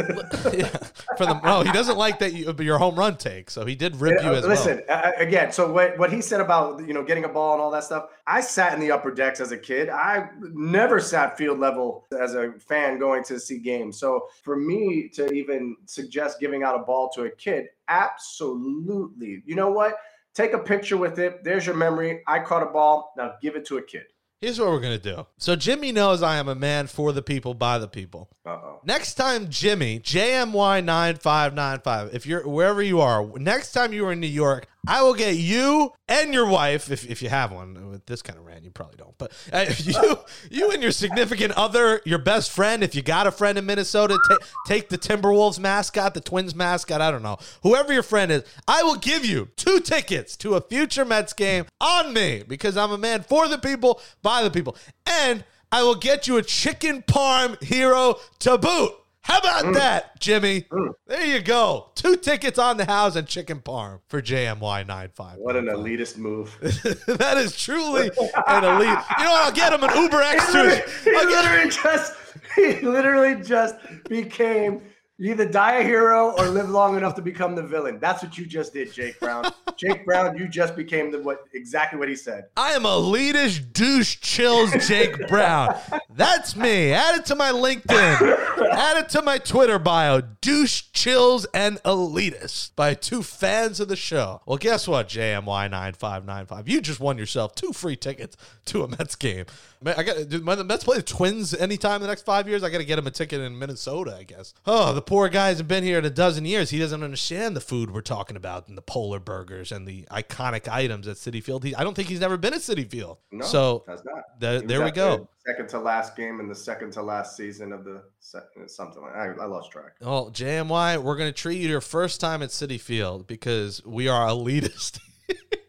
[0.53, 0.69] yeah,
[1.17, 3.51] for the no, he doesn't like that you, your home run take.
[3.51, 5.03] So he did rip you as Listen, well.
[5.07, 7.71] uh, again, so what, what he said about you know getting a ball and all
[7.71, 9.89] that stuff, I sat in the upper decks as a kid.
[9.89, 13.99] I never sat field level as a fan going to see games.
[13.99, 19.43] So for me to even suggest giving out a ball to a kid, absolutely.
[19.45, 19.97] You know what?
[20.35, 21.43] Take a picture with it.
[21.43, 22.23] There's your memory.
[22.27, 23.13] I caught a ball.
[23.17, 24.05] Now give it to a kid.
[24.40, 25.26] Here's what we're gonna do.
[25.37, 28.31] So Jimmy knows I am a man for the people, by the people.
[28.46, 28.81] Uh oh.
[28.85, 34.26] Next time, Jimmy, JMY9595, if you're wherever you are, next time you are in New
[34.26, 37.90] York, I will get you and your wife, if, if you have one.
[37.90, 39.16] With this kind of rant, you probably don't.
[39.19, 40.19] But uh, you,
[40.51, 44.19] you and your significant other, your best friend, if you got a friend in Minnesota,
[44.29, 47.38] ta- take the Timberwolves mascot, the Twins mascot, I don't know.
[47.62, 51.66] Whoever your friend is, I will give you two tickets to a future Mets game
[51.81, 54.77] on me because I'm a man for the people, by the people.
[55.07, 58.93] And I will get you a chicken parm hero to boot.
[59.31, 59.75] How about mm.
[59.75, 60.62] that, Jimmy?
[60.62, 60.93] Mm.
[61.07, 61.93] There you go.
[61.95, 65.38] Two tickets on the house and chicken parm for JMY 95.
[65.38, 66.59] What an elitist move.
[66.61, 68.11] that is truly
[68.49, 68.88] an elite.
[69.19, 69.43] You know what?
[69.45, 70.53] I'll get him an Uber X
[71.05, 72.14] he I'll get- literally just
[72.57, 73.77] he literally just
[74.09, 74.83] became
[75.21, 77.99] you either die a hero or live long enough to become the villain.
[78.01, 79.45] That's what you just did, Jake Brown.
[79.77, 82.47] Jake Brown, you just became the what exactly what he said.
[82.57, 85.75] I am elitist douche chills Jake Brown.
[86.09, 86.93] That's me.
[86.93, 88.71] Add it to my LinkedIn.
[88.73, 90.23] Add it to my Twitter bio.
[90.41, 94.41] Douche chills and elitist by two fans of the show.
[94.47, 96.67] Well, guess what, JMY nine five nine five.
[96.67, 99.45] You just won yourself two free tickets to a Mets game.
[99.83, 100.29] Man, I got.
[100.29, 102.62] Do when the Mets play the Twins anytime in the next five years?
[102.62, 104.14] I got to get him a ticket in Minnesota.
[104.14, 104.53] I guess.
[104.66, 106.69] Oh, the poor guy hasn't been here in a dozen years.
[106.69, 110.69] He doesn't understand the food we're talking about and the polar burgers and the iconic
[110.69, 111.64] items at Citi Field.
[111.64, 113.19] He, I don't think he's never been at Citi Field.
[113.33, 114.38] No, so that's not.
[114.38, 115.29] the- there we go.
[115.47, 119.14] Second to last game in the second to last season of the se- something like
[119.14, 119.93] I, I lost track.
[120.03, 124.09] Oh, JMY, we're going to treat you your first time at Citi Field because we
[124.09, 125.01] are elitist.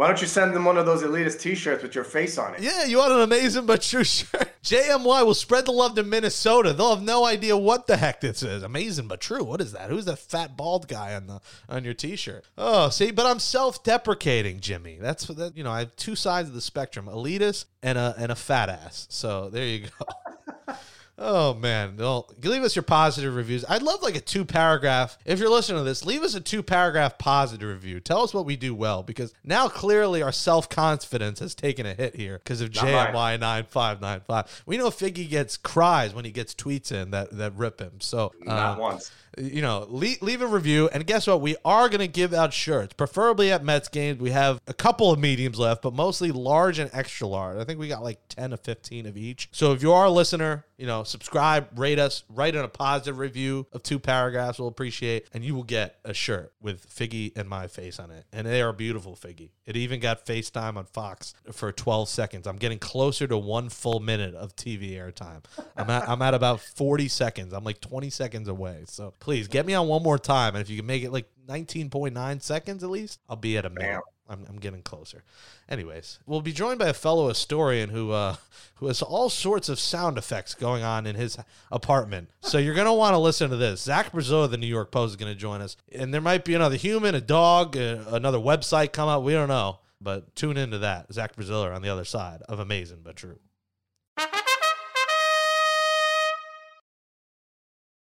[0.00, 2.62] Why don't you send them one of those elitist T-shirts with your face on it?
[2.62, 4.50] yeah, you want an amazing but true shirt.
[4.64, 6.72] JMY will spread the love to Minnesota.
[6.72, 8.62] They'll have no idea what the heck this is.
[8.62, 9.44] Amazing but true.
[9.44, 9.90] What is that?
[9.90, 12.46] Who's that fat bald guy on the on your T-shirt?
[12.56, 14.96] Oh, see, but I'm self-deprecating, Jimmy.
[14.98, 15.54] That's that.
[15.54, 18.70] You know, I have two sides of the spectrum: elitist and a and a fat
[18.70, 19.06] ass.
[19.10, 20.06] So there you go.
[21.22, 23.62] Oh man, well, leave us your positive reviews.
[23.68, 25.18] I'd love like a two paragraph.
[25.26, 28.00] If you're listening to this, leave us a two paragraph positive review.
[28.00, 31.92] Tell us what we do well because now clearly our self confidence has taken a
[31.92, 32.84] hit here because of Not.
[32.84, 34.62] JMY nine five nine five.
[34.64, 38.00] We know Figgy gets cries when he gets tweets in that that rip him.
[38.00, 39.12] So Not uh, once.
[39.38, 40.88] You know, leave, leave a review.
[40.92, 41.40] And guess what?
[41.40, 44.20] We are going to give out shirts, preferably at Mets games.
[44.20, 47.58] We have a couple of mediums left, but mostly large and extra large.
[47.58, 49.48] I think we got like 10 or 15 of each.
[49.52, 53.18] So if you are a listener, you know, subscribe, rate us, write in a positive
[53.18, 54.58] review of two paragraphs.
[54.58, 55.28] We'll appreciate.
[55.32, 58.24] And you will get a shirt with Figgy and my face on it.
[58.32, 59.50] And they are beautiful, Figgy.
[59.66, 62.46] It even got FaceTime on Fox for 12 seconds.
[62.46, 65.44] I'm getting closer to one full minute of TV airtime.
[65.76, 67.52] I'm at, I'm at about 40 seconds.
[67.52, 68.84] I'm like 20 seconds away.
[68.86, 70.54] So please get me on one more time.
[70.54, 73.70] And if you can make it like 19.9 seconds at least, I'll be at a
[73.70, 73.92] minute.
[73.92, 74.00] Bam.
[74.30, 75.24] I'm, I'm getting closer.
[75.68, 78.36] Anyways, we'll be joined by a fellow historian who uh,
[78.76, 81.36] who has all sorts of sound effects going on in his
[81.72, 82.30] apartment.
[82.40, 83.82] So you're gonna want to listen to this.
[83.82, 86.54] Zach Brazil of the New York Post is gonna join us, and there might be
[86.54, 89.24] another human, a dog, uh, another website come up.
[89.24, 91.12] We don't know, but tune into that.
[91.12, 93.40] Zach Braziller on the other side of amazing but true.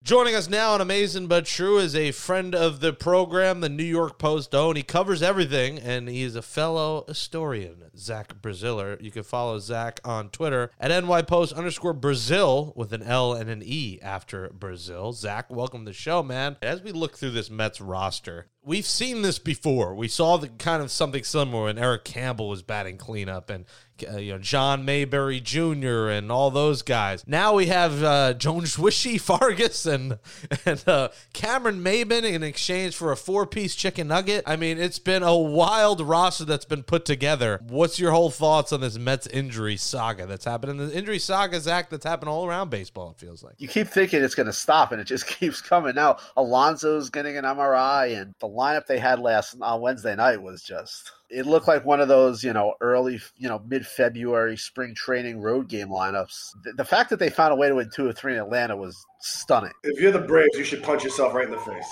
[0.03, 3.83] Joining us now on Amazing But True is a friend of the program, the New
[3.83, 4.75] York Post own.
[4.75, 8.99] He covers everything, and he is a fellow historian, Zach Braziller.
[8.99, 13.61] You can follow Zach on Twitter at NYPost underscore Brazil with an L and an
[13.63, 15.13] E after Brazil.
[15.13, 16.57] Zach, welcome to the show, man.
[16.63, 19.95] As we look through this Mets roster, we've seen this before.
[19.95, 23.65] We saw the kind of something similar when Eric Campbell was batting cleanup and
[24.09, 26.09] uh, you know John Mayberry Jr.
[26.09, 27.23] and all those guys.
[27.27, 30.19] Now we have uh, Joan Fargas and
[30.65, 34.43] and uh, Cameron Maybin in exchange for a four piece chicken nugget.
[34.47, 37.59] I mean, it's been a wild roster that's been put together.
[37.67, 40.77] What's your whole thoughts on this Mets injury saga that's happening?
[40.77, 43.11] The injury saga, Zach, that's happened all around baseball.
[43.11, 43.55] It feels like.
[43.57, 45.95] you keep thinking it's going to stop, and it just keeps coming.
[45.95, 50.63] Now Alonso's getting an MRI, and the lineup they had last on Wednesday night was
[50.63, 51.11] just.
[51.29, 55.69] It looked like one of those, you know, early, you know, mid-February spring training road
[55.69, 56.51] game lineups.
[56.63, 58.75] The, the fact that they found a way to win two or three in Atlanta
[58.75, 59.71] was stunning.
[59.83, 61.87] If you're the Braves, you should punch yourself right in the face.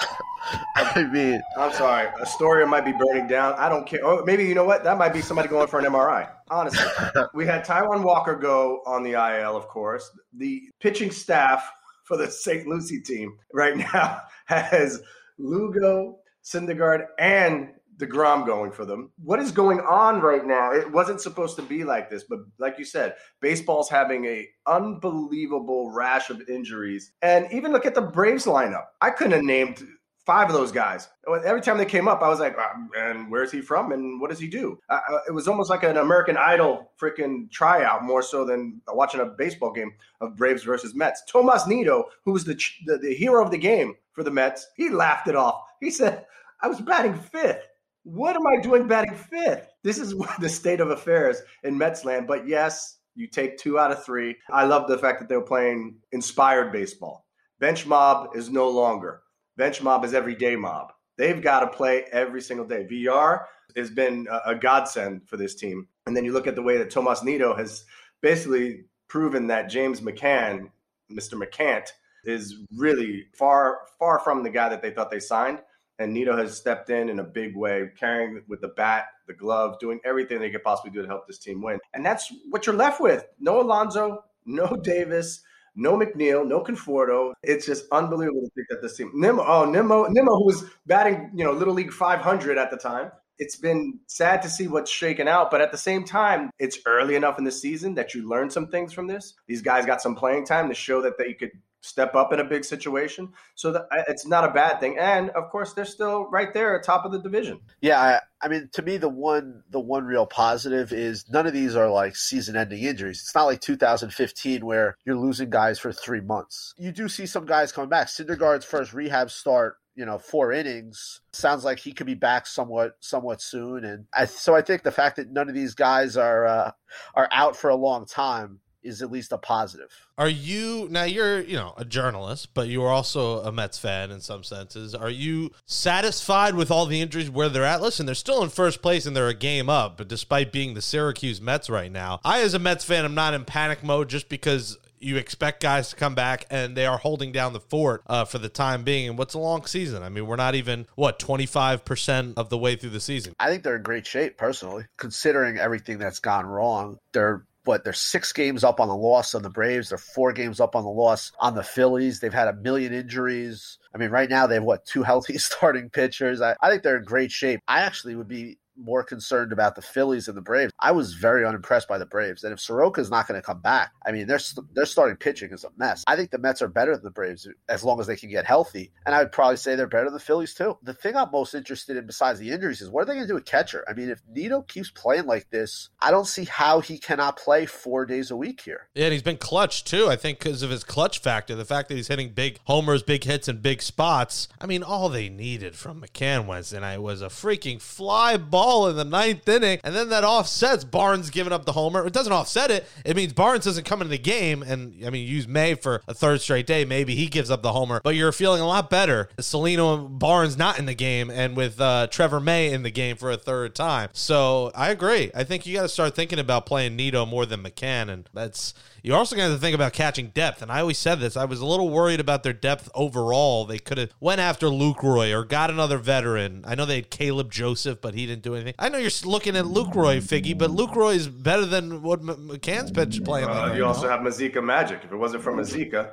[0.76, 2.08] I mean, I'm sorry.
[2.20, 3.54] Astoria might be burning down.
[3.54, 4.00] I don't care.
[4.04, 4.84] Oh, maybe you know what?
[4.84, 6.28] That might be somebody going for an MRI.
[6.50, 6.84] Honestly,
[7.34, 10.10] we had Taijuan Walker go on the IL, of course.
[10.34, 11.70] The pitching staff
[12.04, 12.66] for the St.
[12.66, 15.02] Lucie team right now has
[15.38, 19.10] Lugo, Syndergaard, and DeGrom going for them.
[19.22, 20.72] What is going on right now?
[20.72, 25.90] It wasn't supposed to be like this, but like you said, baseball's having a unbelievable
[25.92, 27.12] rash of injuries.
[27.22, 28.86] And even look at the Braves lineup.
[29.00, 29.82] I couldn't have named
[30.26, 31.08] five of those guys.
[31.44, 34.30] Every time they came up, I was like, "Uh, and where's he from and what
[34.30, 34.78] does he do?
[34.88, 39.26] Uh, it was almost like an American Idol freaking tryout more so than watching a
[39.26, 41.22] baseball game of Braves versus Mets.
[41.28, 44.90] Tomas Nido, who was the, the, the hero of the game for the Mets, he
[44.90, 45.62] laughed it off.
[45.80, 46.26] He said,
[46.60, 47.66] I was batting fifth.
[48.04, 49.68] What am I doing batting fifth?
[49.82, 52.26] This is the state of affairs in Mets land.
[52.26, 54.36] But yes, you take two out of three.
[54.50, 57.26] I love the fact that they were playing inspired baseball.
[57.60, 59.22] Bench mob is no longer.
[59.56, 60.92] Bench mob is everyday mob.
[61.16, 62.86] They've got to play every single day.
[62.90, 63.44] VR
[63.76, 65.88] has been a, godsend for this team.
[66.06, 67.84] And then you look at the way that Tomas Nido has
[68.20, 70.70] basically proven that James McCann,
[71.10, 71.40] Mr.
[71.40, 71.88] McCant,
[72.24, 75.60] is really far, far from the guy that they thought they signed.
[75.98, 79.78] And Nido has stepped in in a big way, carrying with the bat, the glove,
[79.78, 81.78] doing everything they could possibly do to help this team win.
[81.92, 83.24] And that's what you're left with.
[83.38, 85.42] No Alonso, no Davis,
[85.74, 87.32] no McNeil, no Conforto.
[87.42, 89.10] It's just unbelievable to think that this team.
[89.14, 93.10] Nimmo, oh Nimmo, Nimmo, who was batting, you know, Little League 500 at the time.
[93.38, 97.16] It's been sad to see what's shaken out, but at the same time, it's early
[97.16, 99.34] enough in the season that you learn some things from this.
[99.48, 101.50] These guys got some playing time to show that they could
[101.84, 103.32] step up in a big situation.
[103.54, 104.96] So that it's not a bad thing.
[104.98, 107.60] And of course, they're still right there at top of the division.
[107.80, 111.52] Yeah, I, I mean, to me, the one the one real positive is none of
[111.52, 113.20] these are like season-ending injuries.
[113.20, 116.74] It's not like 2015 where you're losing guys for three months.
[116.78, 118.08] You do see some guys coming back.
[118.08, 122.96] Syndergaard's first rehab start you know four innings sounds like he could be back somewhat
[123.00, 126.46] somewhat soon and I, so i think the fact that none of these guys are
[126.46, 126.70] uh,
[127.14, 129.88] are out for a long time is at least a positive.
[130.16, 131.04] Are you now?
[131.04, 134.94] You're you know a journalist, but you are also a Mets fan in some senses.
[134.94, 137.82] Are you satisfied with all the injuries where they're at?
[137.82, 140.82] Listen, they're still in first place and they're a game up, but despite being the
[140.82, 144.28] Syracuse Mets right now, I as a Mets fan I'm not in panic mode just
[144.28, 148.24] because you expect guys to come back and they are holding down the fort uh,
[148.24, 149.08] for the time being.
[149.08, 150.02] And what's a long season?
[150.02, 153.34] I mean, we're not even what twenty five percent of the way through the season.
[153.38, 156.98] I think they're in great shape personally, considering everything that's gone wrong.
[157.12, 159.88] They're what they're six games up on the loss on the Braves.
[159.88, 162.20] They're four games up on the loss on the Phillies.
[162.20, 163.78] They've had a million injuries.
[163.94, 166.40] I mean, right now they have what two healthy starting pitchers.
[166.40, 167.60] I, I think they're in great shape.
[167.66, 170.72] I actually would be more concerned about the Phillies and the Braves.
[170.78, 172.44] I was very unimpressed by the Braves.
[172.44, 174.40] And if Soroka is not going to come back, I mean, their
[174.72, 176.04] their starting pitching is a mess.
[176.06, 178.44] I think the Mets are better than the Braves as long as they can get
[178.44, 178.92] healthy.
[179.06, 180.78] And I would probably say they're better than the Phillies too.
[180.82, 183.28] The thing I'm most interested in besides the injuries is what are they going to
[183.28, 183.84] do with catcher?
[183.88, 187.66] I mean, if Nido keeps playing like this, I don't see how he cannot play
[187.66, 188.88] four days a week here.
[188.94, 190.08] Yeah, and he's been clutch too.
[190.08, 193.24] I think because of his clutch factor, the fact that he's hitting big homers, big
[193.24, 194.48] hits, and big spots.
[194.60, 198.96] I mean, all they needed from McCann Wednesday night was a freaking fly ball in
[198.96, 202.06] the ninth inning, and then that offsets Barnes giving up the homer.
[202.06, 202.86] It doesn't offset it.
[203.04, 206.14] It means Barnes doesn't come into the game, and I mean, use May for a
[206.14, 206.84] third straight day.
[206.84, 209.28] Maybe he gives up the homer, but you're feeling a lot better.
[209.36, 213.30] And Barnes not in the game, and with uh, Trevor May in the game for
[213.30, 214.08] a third time.
[214.12, 215.30] So I agree.
[215.34, 218.74] I think you got to start thinking about playing Nido more than McCann, and that's
[219.04, 220.62] you're also going to think about catching depth.
[220.62, 221.36] And I always said this.
[221.36, 223.66] I was a little worried about their depth overall.
[223.66, 226.64] They could have went after Lucroy or got another veteran.
[226.66, 228.72] I know they had Caleb Joseph, but he didn't do anything.
[228.78, 233.22] I know you're looking at Lucroy, Figgy, but Lucroy is better than what McCann's pitch
[233.22, 233.46] playing.
[233.48, 235.00] Uh, like you also have Mazeika Magic.
[235.04, 236.10] If it wasn't for Mazeika.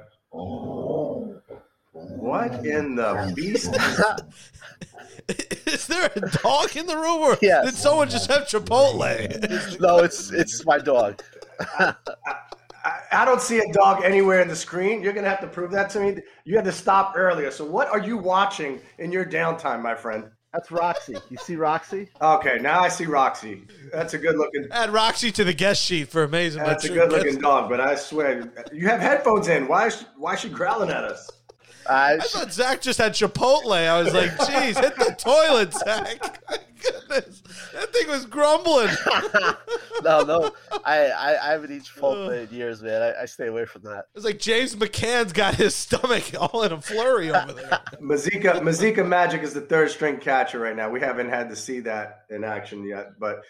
[1.93, 3.73] What in the beast?
[5.67, 7.65] Is there a dog in the room, or Yes.
[7.65, 9.79] did someone just have Chipotle?
[9.79, 11.21] no, it's it's my dog.
[12.83, 15.01] I, I don't see a dog anywhere in the screen.
[15.01, 16.17] You're gonna have to prove that to me.
[16.45, 17.51] You had to stop earlier.
[17.51, 20.25] So what are you watching in your downtime, my friend?
[20.53, 21.15] That's Roxy.
[21.29, 22.09] You see Roxy?
[22.21, 23.63] Okay, now I see Roxy.
[23.93, 24.67] That's a good looking.
[24.71, 26.61] Add Roxy to the guest sheet for amazing.
[26.63, 27.69] That's a good looking Gets- dog.
[27.69, 29.67] But I swear, you have headphones in.
[29.69, 29.87] Why?
[29.87, 31.29] Is, why is she growling at us?
[31.85, 33.71] Uh, I thought Zach just had Chipotle.
[33.71, 36.43] I was like, geez, hit the toilet, Zach.
[36.81, 37.41] Goodness.
[37.73, 38.89] That thing was grumbling.
[40.03, 40.51] no, no,
[40.83, 43.01] I, I, I haven't eaten Chipotle in years, man.
[43.01, 44.05] I, I stay away from that.
[44.15, 47.79] It's like James McCann's got his stomach all in a flurry over there.
[48.01, 50.89] Mazeika Mazeika Magic is the third string catcher right now.
[50.89, 53.41] We haven't had to see that in action yet, but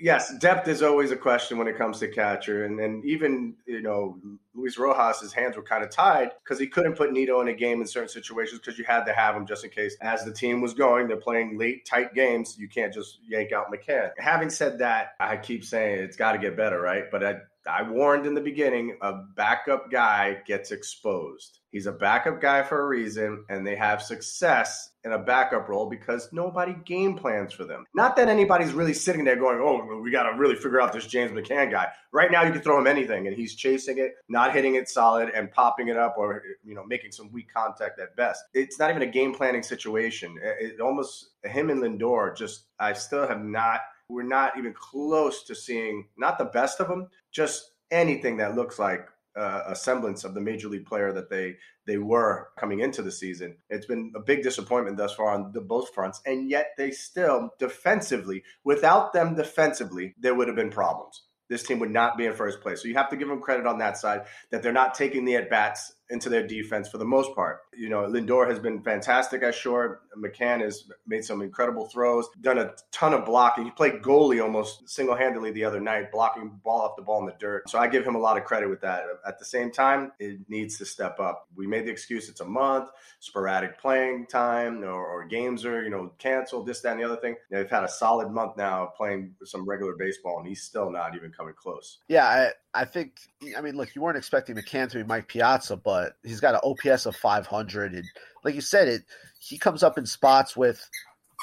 [0.00, 4.18] yes, depth is always a question when it comes to catcher, and even you know
[4.54, 7.80] Luis Rojas' hands were kind of tied because he couldn't put Nido in a game
[7.80, 9.96] in certain situations because you had to have him just in case.
[10.00, 12.56] As the team was going, they're playing late, tight games.
[12.58, 14.10] You can't just yank out McCann.
[14.18, 17.04] Having said that, I keep saying it's got to get better, right?
[17.10, 17.34] But I
[17.66, 21.60] I warned in the beginning a backup guy gets exposed.
[21.70, 25.88] He's a backup guy for a reason, and they have success in a backup role
[25.88, 27.84] because nobody game plans for them.
[27.94, 31.06] Not that anybody's really sitting there going, oh, we got to really figure out this
[31.06, 31.88] James McCann guy.
[32.12, 35.30] Right now, you can throw him anything, and he's chasing it, not hitting it solid,
[35.34, 38.42] and popping it up or, you know, making some weak contact at best.
[38.54, 40.36] It's not even a game planning situation.
[40.42, 45.44] It, it almost, him and Lindor just, I still have not we're not even close
[45.44, 50.24] to seeing not the best of them, just anything that looks like uh, a semblance
[50.24, 53.56] of the major league player that they they were coming into the season.
[53.68, 57.50] It's been a big disappointment thus far on the both fronts, and yet they still
[57.58, 61.22] defensively, without them defensively, there would have been problems.
[61.48, 62.82] This team would not be in first place.
[62.82, 65.36] So you have to give them credit on that side that they're not taking the
[65.36, 67.62] at bats into their defense for the most part.
[67.76, 70.02] You know, Lindor has been fantastic at short.
[70.16, 73.64] McCann has made some incredible throws, done a ton of blocking.
[73.64, 77.26] He played goalie almost single handedly the other night, blocking ball off the ball in
[77.26, 77.68] the dirt.
[77.68, 79.02] So I give him a lot of credit with that.
[79.26, 81.48] At the same time, it needs to step up.
[81.54, 82.88] We made the excuse it's a month,
[83.20, 87.16] sporadic playing time, or, or games are, you know, canceled, this, that, and the other
[87.16, 87.36] thing.
[87.50, 91.32] they've had a solid month now playing some regular baseball, and he's still not even
[91.32, 91.98] coming close.
[92.08, 93.20] Yeah, I, I think,
[93.56, 96.60] I mean, look, you weren't expecting McCann to be Mike Piazza, but he's got an
[96.64, 97.94] OPS of 500.
[97.94, 98.04] And
[98.44, 99.02] like you said, it
[99.38, 100.88] he comes up in spots with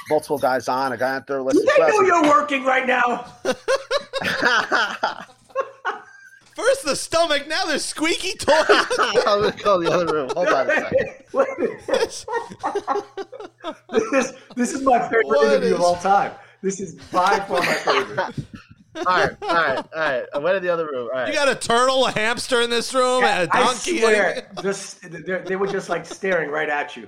[0.10, 1.42] multiple guys on, a guy on third.
[1.42, 3.26] Let's they know you're working right now.
[6.56, 8.56] First the stomach, now there's squeaky toys.
[8.70, 10.30] I'm gonna go the other room.
[10.36, 11.10] Hold on a second.
[14.12, 15.74] this, this is my favorite what interview is...
[15.74, 16.32] of all time.
[16.62, 18.36] This is by far my favorite
[18.96, 20.26] all right, all right, all right.
[20.34, 21.10] I went in the other room.
[21.14, 21.28] All right.
[21.28, 23.98] You got a turtle, a hamster in this room, yeah, and a donkey.
[23.98, 25.02] I swear, just
[25.46, 27.08] they were just like staring right at you.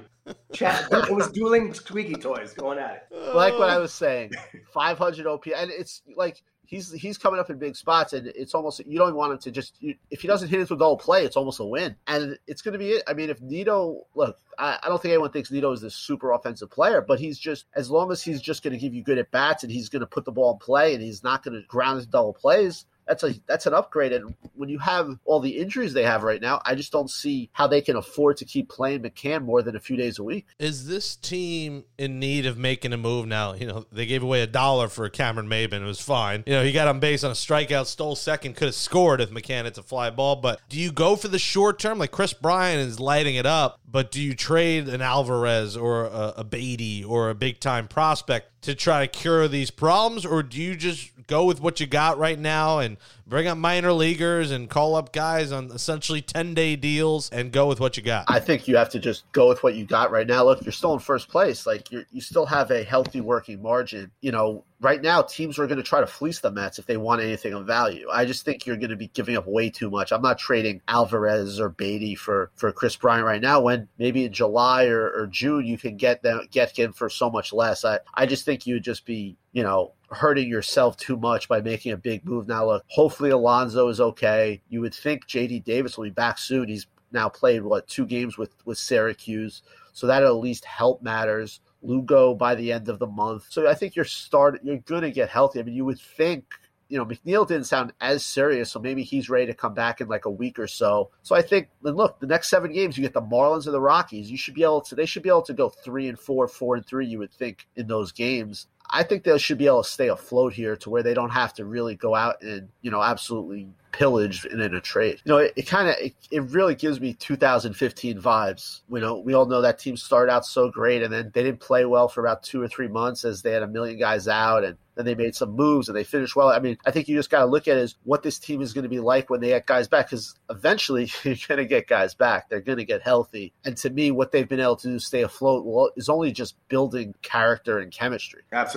[0.53, 3.35] Chat, it was dueling squeaky toys going at it.
[3.35, 4.31] Like what I was saying,
[4.73, 8.85] 500 OP, and it's like he's he's coming up in big spots, and it's almost
[8.85, 11.25] you don't want him to just you, if he doesn't hit it with double play,
[11.25, 13.03] it's almost a win, and it's going to be it.
[13.07, 16.31] I mean, if Nido look, I, I don't think anyone thinks Nido is this super
[16.31, 19.17] offensive player, but he's just as long as he's just going to give you good
[19.17, 21.59] at bats and he's going to put the ball in play and he's not going
[21.59, 24.13] to ground his double plays that's a that's an upgrade.
[24.13, 27.49] And when you have all the injuries they have right now, I just don't see
[27.53, 30.47] how they can afford to keep playing McCann more than a few days a week.
[30.59, 33.53] Is this team in need of making a move now?
[33.53, 35.81] You know, they gave away a dollar for Cameron Maybin.
[35.81, 36.43] It was fine.
[36.45, 39.31] You know, he got on base on a strikeout, stole second, could have scored if
[39.31, 40.35] McCann hits a fly ball.
[40.35, 41.97] But do you go for the short term?
[41.97, 46.33] Like Kris Bryant is lighting it up, but do you trade an Alvarez or a,
[46.37, 50.61] a Baty or a big time prospect to try to cure these problems, or do
[50.61, 52.97] you just go with what you got right now and
[53.27, 57.67] bring up minor leaguers and call up guys on essentially 10 day deals and go
[57.67, 58.25] with what you got?
[58.27, 60.43] I think you have to just go with what you got right now.
[60.43, 61.65] Look, you're still in first place.
[61.65, 64.11] Like you you still have a healthy working margin.
[64.21, 66.97] You know, right now teams are going to try to fleece the Mets if they
[66.97, 68.07] want anything of value.
[68.11, 70.11] I just think you're going to be giving up way too much.
[70.11, 74.33] I'm not trading Alvarez or Baty for for Kris Bryant right now when maybe in
[74.33, 77.83] July or, or June you can get them get him for so much less.
[77.85, 81.93] I I just think you'd just be, you know, hurting yourself too much by making
[81.93, 82.45] a big move.
[82.45, 84.61] Now, look, hopefully Alonso is okay.
[84.67, 86.67] You would think JD Davis will be back soon.
[86.67, 91.61] He's now played what two games with with Syracuse, so that at least help matters.
[91.81, 95.29] Lugo by the end of the month, so I think you're start you're to get
[95.29, 95.59] healthy.
[95.59, 96.45] I mean, you would think
[96.87, 100.07] you know, McNeil didn't sound as serious, so maybe he's ready to come back in
[100.07, 101.09] like a week or so.
[101.23, 103.81] So I think, and look, the next seven games, you get the Marlins and the
[103.81, 104.29] Rockies.
[104.29, 106.75] You should be able to, they should be able to go three and four, four
[106.75, 108.67] and three, you would think, in those games.
[108.89, 111.53] I think they should be able to stay afloat here to where they don't have
[111.55, 115.21] to really go out and, you know, absolutely pillage in, in a trade.
[115.23, 118.81] You know, it, it kind of, it, it, really gives me 2015 vibes.
[118.91, 121.61] You know, we all know that team started out so great and then they didn't
[121.61, 124.63] play well for about two or three months as they had a million guys out
[124.63, 126.49] and then they made some moves and they finished well.
[126.49, 128.73] I mean, I think you just got to look at is what this team is
[128.73, 131.87] going to be like when they get guys back because eventually you're going to get
[131.87, 132.49] guys back.
[132.49, 133.53] They're going to get healthy.
[133.63, 136.55] And to me, what they've been able to do stay afloat well, is only just
[136.69, 138.43] building character and chemistry.
[138.51, 138.74] Absolutely.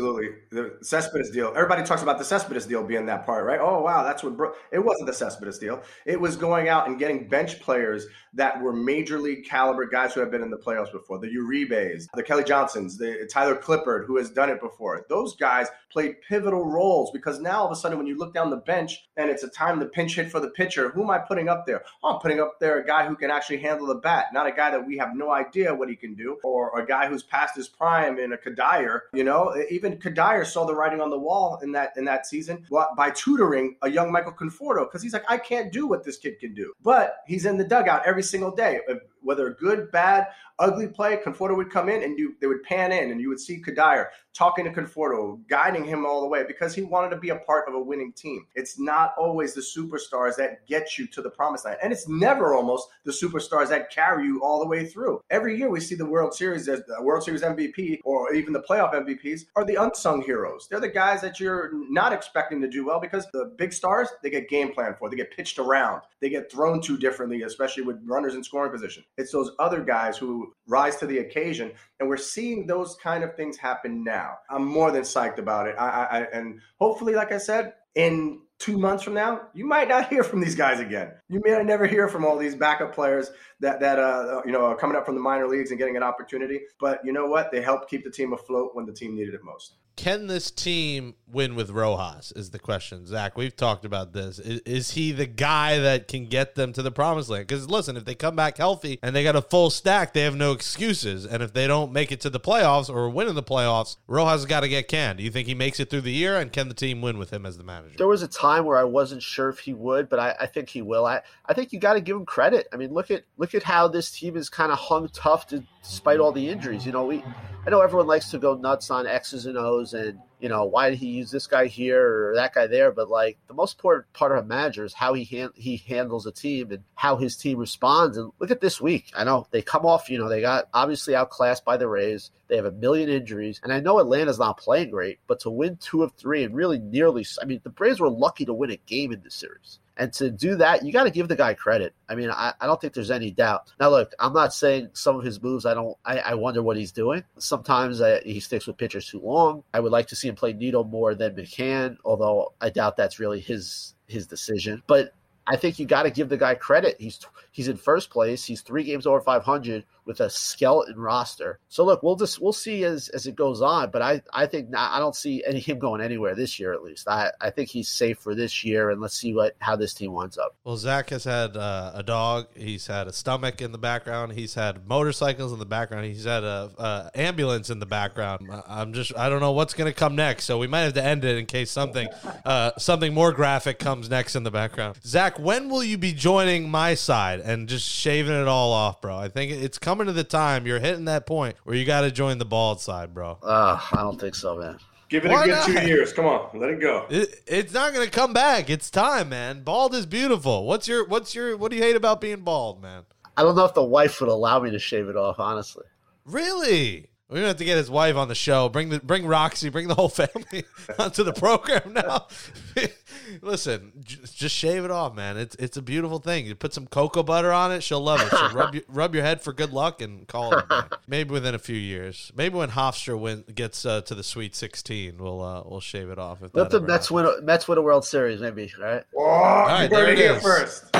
[0.50, 1.52] The Cespedes deal.
[1.54, 3.60] Everybody talks about the Cespedes deal being that part, right?
[3.60, 5.82] Oh, wow, that's what bro- it wasn't the Cespedes deal.
[6.06, 10.20] It was going out and getting bench players that were major league caliber guys who
[10.20, 11.18] have been in the playoffs before.
[11.18, 15.04] The Uribes, the Kelly Johnsons, the Tyler Clippard, who has done it before.
[15.08, 18.50] Those guys played pivotal roles because now all of a sudden when you look down
[18.50, 21.18] the bench and it's a time to pinch hit for the pitcher, who am I
[21.18, 21.82] putting up there?
[22.02, 24.52] Oh, I'm putting up there a guy who can actually handle the bat, not a
[24.52, 27.56] guy that we have no idea what he can do, or a guy who's past
[27.56, 29.00] his prime in a Cuddyer.
[29.12, 32.66] You know, even Cuddyer saw the writing on the wall in that in that season
[32.96, 36.38] by tutoring a young Michael Conforto because he's like, I can't do what this kid
[36.38, 38.80] can do, but he's in the dugout every single day
[39.20, 40.28] whether good, bad,
[40.58, 43.40] ugly play, Conforto would come in and you, they would pan in and you would
[43.40, 47.30] see Cuddyer talking to Conforto, guiding him all the way because he wanted to be
[47.30, 48.46] a part of a winning team.
[48.54, 51.78] It's not always the superstars that get you to the promised land.
[51.82, 55.20] And it's never almost the superstars that carry you all the way through.
[55.30, 58.62] Every year we see the World Series as the World Series MVP or even the
[58.62, 60.68] playoff MVPs are the unsung heroes.
[60.70, 64.30] They're the guys that you're not expecting to do well because the big stars, they
[64.30, 65.10] get game plan for.
[65.10, 66.02] They get pitched around.
[66.20, 69.04] They get thrown to differently, especially with runners in scoring position.
[69.16, 71.72] It's those other guys who rise to the occasion.
[71.98, 74.34] And we're seeing those kind of things happen now.
[74.50, 75.76] I'm more than psyched about it.
[75.78, 80.08] I, I, and hopefully, like I said, in two months from now, you might not
[80.10, 81.12] hear from these guys again.
[81.28, 83.30] You may never hear from all these backup players
[83.60, 86.02] that that uh, you know are coming up from the minor leagues and getting an
[86.02, 86.60] opportunity.
[86.80, 87.50] But you know what?
[87.50, 89.76] They helped keep the team afloat when the team needed it most.
[89.98, 92.32] Can this team win with Rojas?
[92.36, 93.36] Is the question, Zach?
[93.36, 94.38] We've talked about this.
[94.38, 97.48] Is, is he the guy that can get them to the promised land?
[97.48, 100.36] Because listen, if they come back healthy and they got a full stack, they have
[100.36, 101.26] no excuses.
[101.26, 104.44] And if they don't make it to the playoffs or win in the playoffs, Rojas
[104.44, 105.18] got to get canned.
[105.18, 106.38] Do you think he makes it through the year?
[106.38, 107.96] And can the team win with him as the manager?
[107.98, 110.68] There was a time where I wasn't sure if he would, but I, I think
[110.68, 111.06] he will.
[111.06, 112.68] I, I think you got to give him credit.
[112.72, 115.64] I mean, look at look at how this team is kind of hung tough to,
[115.82, 116.86] despite all the injuries.
[116.86, 117.24] You know, we
[117.68, 120.88] I know everyone likes to go nuts on X's and O's and you know why
[120.88, 124.10] did he use this guy here or that guy there, but like the most important
[124.14, 127.58] part of a manager is how he he handles a team and how his team
[127.58, 128.16] responds.
[128.16, 129.12] And look at this week.
[129.14, 130.08] I know they come off.
[130.08, 132.30] You know they got obviously outclassed by the Rays.
[132.46, 135.76] They have a million injuries, and I know Atlanta's not playing great, but to win
[135.76, 138.76] two of three and really nearly, I mean, the Braves were lucky to win a
[138.76, 139.78] game in this series.
[139.98, 141.92] And to do that, you got to give the guy credit.
[142.08, 143.72] I mean, I, I don't think there's any doubt.
[143.80, 145.66] Now, look, I'm not saying some of his moves.
[145.66, 145.96] I don't.
[146.04, 147.24] I, I wonder what he's doing.
[147.38, 149.64] Sometimes uh, he sticks with pitchers too long.
[149.74, 153.18] I would like to see him play Nido more than McCann, although I doubt that's
[153.18, 154.82] really his his decision.
[154.86, 155.12] But
[155.48, 156.96] I think you got to give the guy credit.
[157.00, 157.18] He's
[157.50, 158.44] he's in first place.
[158.44, 161.60] He's three games over 500 with a skeleton roster.
[161.68, 163.90] So look, we'll just we'll see as as it goes on.
[163.90, 167.06] But I I think I don't see any him going anywhere this year at least.
[167.06, 170.12] I I think he's safe for this year, and let's see what how this team
[170.12, 170.56] winds up.
[170.64, 172.46] Well, Zach has had uh, a dog.
[172.56, 174.32] He's had a stomach in the background.
[174.32, 176.06] He's had motorcycles in the background.
[176.06, 178.48] He's had a, a ambulance in the background.
[178.66, 180.44] I'm just I don't know what's going to come next.
[180.44, 182.08] So we might have to end it in case something
[182.46, 184.98] uh, something more graphic comes next in the background.
[185.04, 189.14] Zach, when will you be joining my side and just shaving it all off, bro?
[189.18, 190.66] I think it's coming to the time.
[190.66, 193.38] You're hitting that point where you got to join the bald side, bro.
[193.42, 194.78] Uh, I don't think so, man.
[195.08, 195.66] Give it Why a good not?
[195.66, 196.12] two years.
[196.12, 197.06] Come on, let it go.
[197.08, 198.68] It, it's not going to come back.
[198.68, 199.62] It's time, man.
[199.62, 200.66] Bald is beautiful.
[200.66, 203.04] What's your what's your what do you hate about being bald, man?
[203.36, 205.38] I don't know if the wife would allow me to shave it off.
[205.38, 205.84] Honestly,
[206.26, 207.08] Really?
[207.30, 208.68] We're gonna have to get his wife on the show.
[208.70, 210.64] Bring the bring Roxy, bring the whole family
[210.98, 212.26] onto the program now.
[213.42, 215.36] Listen, j- just shave it off, man.
[215.36, 216.46] It's it's a beautiful thing.
[216.46, 218.28] You put some cocoa butter on it, she'll love it.
[218.30, 220.64] She'll rub your, rub your head for good luck and call it.
[221.06, 222.30] Maybe within a few years.
[222.36, 226.18] Maybe when Hofstra win, gets uh, to the Sweet Sixteen, we'll uh, we'll shave it
[226.18, 226.42] off.
[226.42, 227.26] If let the ever Mets win.
[227.26, 228.72] A, Mets win a World Series, maybe.
[228.80, 229.02] Right?
[229.16, 230.42] Oh, right, you there heard it it here is.
[230.42, 230.84] first.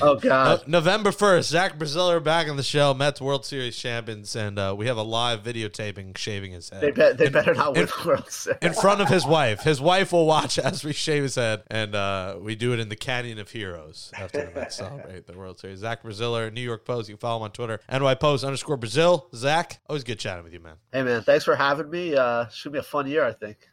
[0.00, 0.62] Oh God.
[0.68, 4.72] No- November 1st, Zach Braziller back on the show, Mets World Series champions, and uh,
[4.78, 6.80] we have a live videotaping shaving his head.
[6.80, 8.58] They bet they In- better not win in- the World Series.
[8.62, 9.62] in front of his wife.
[9.62, 12.88] His wife will watch as we shave his head, and uh, we do it in
[12.88, 15.80] the Canyon of Heroes after the Mets celebrate the World Series.
[15.80, 17.08] Zach Braziller, New York Post.
[17.08, 19.28] You can follow him on Twitter, NY Post underscore Brazil.
[19.34, 20.76] Zach, always good chatting with you, man.
[20.92, 22.16] Hey man, thanks for having me.
[22.16, 23.68] Uh, should be a fun year, I think.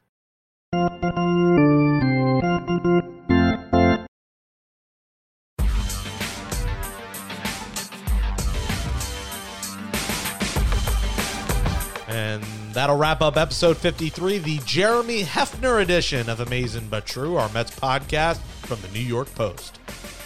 [12.76, 17.74] That'll wrap up episode 53, the Jeremy Hefner edition of Amazing But True, our Mets
[17.74, 19.78] podcast from the New York Post.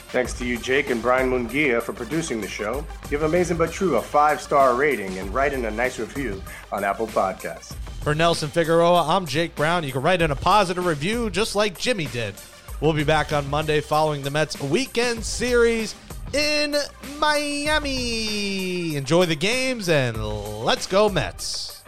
[0.10, 2.84] Thanks to you, Jake and Brian Mungia, for producing the show.
[3.12, 6.42] Give Amazing But True a five star rating and write in a nice review
[6.72, 7.76] on Apple Podcasts.
[8.02, 9.84] For Nelson Figueroa, I'm Jake Brown.
[9.84, 12.34] You can write in a positive review just like Jimmy did.
[12.82, 15.94] We'll be back on Monday following the Mets weekend series
[16.34, 16.76] in
[17.20, 18.96] Miami.
[18.96, 20.18] Enjoy the games and
[20.64, 21.79] let's go, Mets.